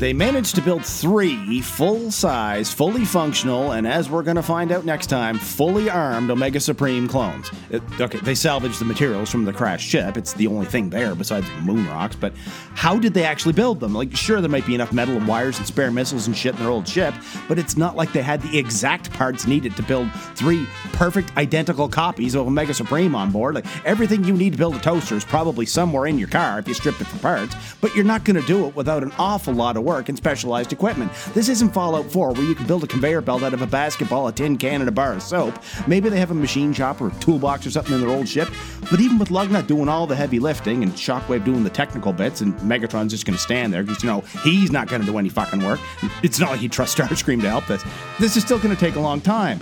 They 0.00 0.14
managed 0.14 0.54
to 0.54 0.62
build 0.62 0.82
three 0.82 1.60
full 1.60 2.10
size, 2.10 2.72
fully 2.72 3.04
functional, 3.04 3.72
and 3.72 3.86
as 3.86 4.08
we're 4.08 4.22
going 4.22 4.36
to 4.36 4.42
find 4.42 4.72
out 4.72 4.86
next 4.86 5.08
time, 5.08 5.38
fully 5.38 5.90
armed 5.90 6.30
Omega 6.30 6.58
Supreme 6.58 7.06
clones. 7.06 7.50
It, 7.68 7.82
okay, 8.00 8.18
they 8.20 8.34
salvaged 8.34 8.80
the 8.80 8.86
materials 8.86 9.28
from 9.30 9.44
the 9.44 9.52
crashed 9.52 9.86
ship. 9.86 10.16
It's 10.16 10.32
the 10.32 10.46
only 10.46 10.64
thing 10.64 10.88
there 10.88 11.14
besides 11.14 11.46
moon 11.64 11.86
rocks, 11.86 12.16
but 12.16 12.32
how 12.74 12.98
did 12.98 13.12
they 13.12 13.24
actually 13.24 13.52
build 13.52 13.78
them? 13.78 13.92
Like, 13.92 14.16
sure, 14.16 14.40
there 14.40 14.48
might 14.48 14.64
be 14.64 14.74
enough 14.74 14.90
metal 14.90 15.18
and 15.18 15.28
wires 15.28 15.58
and 15.58 15.66
spare 15.66 15.90
missiles 15.90 16.26
and 16.26 16.34
shit 16.34 16.54
in 16.54 16.60
their 16.60 16.70
old 16.70 16.88
ship, 16.88 17.12
but 17.46 17.58
it's 17.58 17.76
not 17.76 17.94
like 17.94 18.14
they 18.14 18.22
had 18.22 18.40
the 18.40 18.56
exact 18.56 19.12
parts 19.12 19.46
needed 19.46 19.76
to 19.76 19.82
build 19.82 20.10
three 20.34 20.66
perfect, 20.94 21.36
identical 21.36 21.90
copies 21.90 22.34
of 22.34 22.46
Omega 22.46 22.72
Supreme 22.72 23.14
on 23.14 23.30
board. 23.30 23.54
Like, 23.54 23.66
everything 23.84 24.24
you 24.24 24.32
need 24.32 24.52
to 24.52 24.58
build 24.58 24.76
a 24.76 24.80
toaster 24.80 25.14
is 25.14 25.26
probably 25.26 25.66
somewhere 25.66 26.06
in 26.06 26.18
your 26.18 26.28
car 26.28 26.58
if 26.58 26.66
you 26.66 26.72
stripped 26.72 27.02
it 27.02 27.06
for 27.06 27.18
parts, 27.18 27.54
but 27.82 27.94
you're 27.94 28.02
not 28.02 28.24
going 28.24 28.40
to 28.40 28.46
do 28.46 28.66
it 28.66 28.74
without 28.74 29.02
an 29.02 29.12
awful 29.18 29.52
lot 29.52 29.76
of 29.76 29.82
work 29.82 29.89
work 29.90 30.08
and 30.08 30.16
specialized 30.16 30.72
equipment. 30.72 31.10
This 31.34 31.48
isn't 31.48 31.70
Fallout 31.70 32.08
4 32.12 32.32
where 32.32 32.44
you 32.44 32.54
can 32.54 32.64
build 32.64 32.84
a 32.84 32.86
conveyor 32.86 33.22
belt 33.22 33.42
out 33.42 33.52
of 33.52 33.60
a 33.60 33.66
basketball, 33.66 34.28
a 34.28 34.32
tin 34.32 34.56
can, 34.56 34.80
and 34.80 34.88
a 34.88 34.92
bar 34.92 35.14
of 35.14 35.22
soap. 35.22 35.58
Maybe 35.88 36.08
they 36.08 36.20
have 36.20 36.30
a 36.30 36.34
machine 36.34 36.72
shop 36.72 37.00
or 37.00 37.08
a 37.08 37.14
toolbox 37.14 37.66
or 37.66 37.72
something 37.72 37.92
in 37.92 38.00
their 38.00 38.10
old 38.10 38.28
ship, 38.28 38.48
but 38.88 39.00
even 39.00 39.18
with 39.18 39.30
Lugnut 39.30 39.66
doing 39.66 39.88
all 39.88 40.06
the 40.06 40.14
heavy 40.14 40.38
lifting 40.38 40.84
and 40.84 40.92
Shockwave 40.92 41.44
doing 41.44 41.64
the 41.64 41.70
technical 41.70 42.12
bits 42.12 42.40
and 42.40 42.54
Megatron's 42.60 43.10
just 43.10 43.26
going 43.26 43.36
to 43.36 43.42
stand 43.42 43.74
there 43.74 43.82
because, 43.82 44.00
you 44.04 44.08
know, 44.08 44.20
he's 44.44 44.70
not 44.70 44.86
going 44.86 45.00
to 45.00 45.06
do 45.06 45.18
any 45.18 45.28
fucking 45.28 45.64
work. 45.64 45.80
It's 46.22 46.38
not 46.38 46.50
like 46.50 46.60
he 46.60 46.68
trusts 46.68 46.94
Starscream 47.00 47.40
to 47.40 47.50
help 47.50 47.66
this. 47.66 47.82
This 48.20 48.36
is 48.36 48.44
still 48.44 48.58
going 48.58 48.74
to 48.74 48.80
take 48.80 48.94
a 48.94 49.00
long 49.00 49.20
time. 49.20 49.58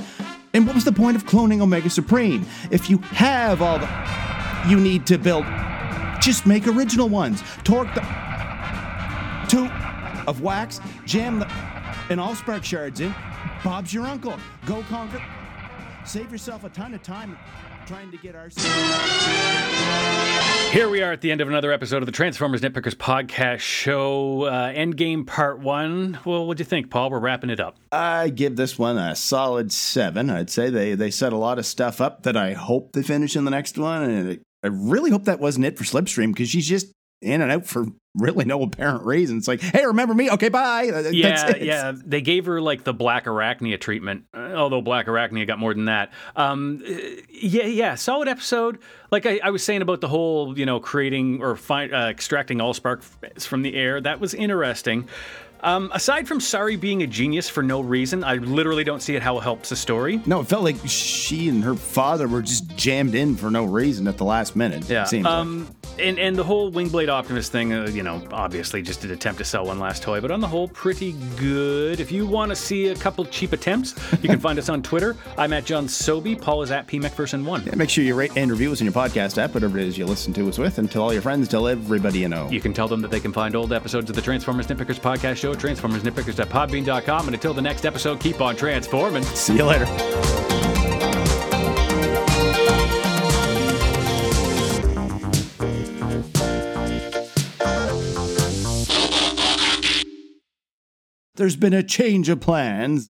And 0.52 0.66
what 0.66 0.74
was 0.74 0.84
the 0.84 0.92
point 0.92 1.16
of 1.16 1.24
cloning 1.24 1.62
Omega 1.62 1.88
Supreme? 1.88 2.46
If 2.70 2.90
you 2.90 2.98
have 2.98 3.62
all 3.62 3.78
the 3.78 3.88
you 4.68 4.78
need 4.78 5.06
to 5.06 5.16
build, 5.16 5.46
just 6.20 6.44
make 6.46 6.66
original 6.66 7.08
ones. 7.08 7.42
Torque 7.64 7.94
the 7.94 8.02
two 9.48 9.66
of 10.28 10.42
wax, 10.42 10.78
jam 11.06 11.38
the 11.38 11.50
and 12.10 12.20
all 12.20 12.34
spark 12.34 12.64
shards 12.64 13.00
in. 13.00 13.14
Bob's 13.64 13.92
your 13.92 14.06
uncle. 14.06 14.38
Go 14.66 14.82
conquer. 14.82 15.22
Save 16.04 16.30
yourself 16.30 16.64
a 16.64 16.68
ton 16.68 16.94
of 16.94 17.02
time 17.02 17.36
trying 17.86 18.10
to 18.10 18.18
get 18.18 18.36
our. 18.36 18.50
Here 20.70 20.90
we 20.90 21.00
are 21.00 21.12
at 21.12 21.22
the 21.22 21.32
end 21.32 21.40
of 21.40 21.48
another 21.48 21.72
episode 21.72 22.02
of 22.02 22.06
the 22.06 22.12
Transformers 22.12 22.60
Nitpickers 22.60 22.94
podcast 22.94 23.60
show, 23.60 24.42
uh, 24.42 24.70
Endgame 24.70 25.26
Part 25.26 25.60
One. 25.60 26.18
Well, 26.26 26.46
what 26.46 26.58
do 26.58 26.60
you 26.60 26.66
think, 26.66 26.90
Paul? 26.90 27.10
We're 27.10 27.20
wrapping 27.20 27.48
it 27.48 27.60
up. 27.60 27.78
I 27.90 28.28
give 28.28 28.56
this 28.56 28.78
one 28.78 28.98
a 28.98 29.16
solid 29.16 29.72
seven. 29.72 30.28
I'd 30.28 30.50
say 30.50 30.68
they 30.68 30.94
they 30.94 31.10
set 31.10 31.32
a 31.32 31.38
lot 31.38 31.58
of 31.58 31.64
stuff 31.64 32.00
up 32.02 32.24
that 32.24 32.36
I 32.36 32.52
hope 32.52 32.92
they 32.92 33.02
finish 33.02 33.34
in 33.34 33.44
the 33.44 33.50
next 33.50 33.78
one, 33.78 34.02
and 34.02 34.40
I 34.62 34.66
really 34.66 35.10
hope 35.10 35.24
that 35.24 35.40
wasn't 35.40 35.64
it 35.64 35.78
for 35.78 35.84
Slipstream 35.84 36.32
because 36.34 36.50
she's 36.50 36.68
just 36.68 36.92
in 37.20 37.42
and 37.42 37.50
out 37.50 37.66
for 37.66 37.86
really 38.14 38.44
no 38.44 38.62
apparent 38.62 39.04
reason. 39.04 39.38
It's 39.38 39.48
like, 39.48 39.60
hey, 39.60 39.84
remember 39.86 40.14
me? 40.14 40.30
Okay, 40.30 40.48
bye. 40.48 40.88
Uh, 40.88 41.10
yeah, 41.10 41.56
yeah. 41.56 41.92
They 41.94 42.20
gave 42.20 42.46
her 42.46 42.60
like 42.60 42.84
the 42.84 42.94
Blackarachnia 42.94 43.80
treatment, 43.80 44.24
uh, 44.34 44.54
although 44.54 44.82
Blackarachnia 44.82 45.46
got 45.46 45.58
more 45.58 45.74
than 45.74 45.86
that. 45.86 46.12
Um, 46.36 46.82
uh, 46.86 46.92
yeah, 47.30 47.64
yeah. 47.64 47.94
Solid 47.94 48.28
episode. 48.28 48.78
Like 49.10 49.26
I, 49.26 49.40
I, 49.42 49.50
was 49.50 49.62
saying 49.62 49.82
about 49.82 50.00
the 50.00 50.08
whole, 50.08 50.58
you 50.58 50.66
know, 50.66 50.80
creating 50.80 51.42
or 51.42 51.56
find, 51.56 51.94
uh, 51.94 52.08
extracting 52.10 52.58
Allspark 52.58 53.02
from 53.40 53.62
the 53.62 53.74
air. 53.74 54.00
That 54.00 54.20
was 54.20 54.34
interesting. 54.34 55.08
Um, 55.62 55.90
aside 55.92 56.28
from 56.28 56.40
Sari 56.40 56.76
being 56.76 57.02
a 57.02 57.06
genius 57.06 57.48
for 57.48 57.62
no 57.62 57.80
reason, 57.80 58.22
I 58.24 58.34
literally 58.34 58.84
don't 58.84 59.00
see 59.00 59.16
it 59.16 59.22
how 59.22 59.38
it 59.38 59.42
helps 59.42 59.70
the 59.70 59.76
story. 59.76 60.20
No, 60.26 60.40
it 60.40 60.46
felt 60.46 60.62
like 60.62 60.76
she 60.86 61.48
and 61.48 61.62
her 61.64 61.74
father 61.74 62.28
were 62.28 62.42
just 62.42 62.74
jammed 62.76 63.14
in 63.14 63.36
for 63.36 63.50
no 63.50 63.64
reason 63.64 64.06
at 64.06 64.16
the 64.18 64.24
last 64.24 64.54
minute. 64.56 64.88
Yeah. 64.88 65.06
Um, 65.24 65.64
like. 65.66 66.00
and 66.00 66.18
and 66.18 66.36
the 66.36 66.44
whole 66.44 66.70
Wingblade 66.70 67.08
Optimus 67.08 67.48
thing, 67.48 67.72
uh, 67.72 67.86
you 67.88 68.02
know, 68.02 68.22
obviously 68.30 68.82
just 68.82 69.04
an 69.04 69.10
attempt 69.10 69.38
to 69.38 69.44
sell 69.44 69.66
one 69.66 69.78
last 69.78 70.02
toy, 70.02 70.20
but 70.20 70.30
on 70.30 70.40
the 70.40 70.46
whole, 70.46 70.68
pretty 70.68 71.12
good. 71.36 72.00
If 72.00 72.12
you 72.12 72.26
want 72.26 72.50
to 72.50 72.56
see 72.56 72.88
a 72.88 72.94
couple 72.94 73.24
cheap 73.24 73.52
attempts, 73.52 73.94
you 74.22 74.28
can 74.28 74.40
find 74.48 74.58
us 74.58 74.68
on 74.68 74.82
Twitter. 74.82 75.16
I'm 75.36 75.52
at 75.52 75.64
John 75.64 75.88
Sobey. 75.88 76.36
Paul 76.36 76.62
is 76.62 76.70
at 76.70 76.86
P 76.86 77.00
McPherson1. 77.00 77.66
Yeah, 77.66 77.74
make 77.74 77.90
sure 77.90 78.04
you 78.04 78.14
rate 78.14 78.32
and 78.36 78.50
review 78.50 78.72
us 78.72 78.80
in 78.80 78.84
your 78.84 78.92
podcast 78.94 79.38
app, 79.38 79.54
whatever 79.54 79.78
it 79.78 79.86
is 79.86 79.98
you 79.98 80.06
listen 80.06 80.32
to 80.34 80.48
us 80.48 80.58
with, 80.58 80.78
and 80.78 80.90
tell 80.90 81.02
all 81.02 81.12
your 81.12 81.22
friends, 81.22 81.48
tell 81.48 81.66
everybody 81.66 82.20
you 82.20 82.28
know. 82.28 82.48
You 82.50 82.60
can 82.60 82.72
tell 82.72 82.88
them 82.88 83.00
that 83.02 83.10
they 83.10 83.20
can 83.20 83.32
find 83.32 83.56
old 83.56 83.72
episodes 83.72 84.08
of 84.08 84.16
the 84.16 84.22
Transformers 84.22 84.66
Nitpickers 84.68 85.00
podcast 85.00 85.36
show 85.36 85.47
show, 85.54 85.68
TransformersNitpickers.podbean.com. 85.68 87.26
And 87.26 87.34
until 87.34 87.54
the 87.54 87.62
next 87.62 87.84
episode, 87.84 88.20
keep 88.20 88.40
on 88.40 88.56
transforming. 88.56 89.22
See 89.22 89.56
you 89.56 89.64
later. 89.64 89.86
There's 101.34 101.56
been 101.56 101.72
a 101.72 101.84
change 101.84 102.28
of 102.28 102.40
plans. 102.40 103.08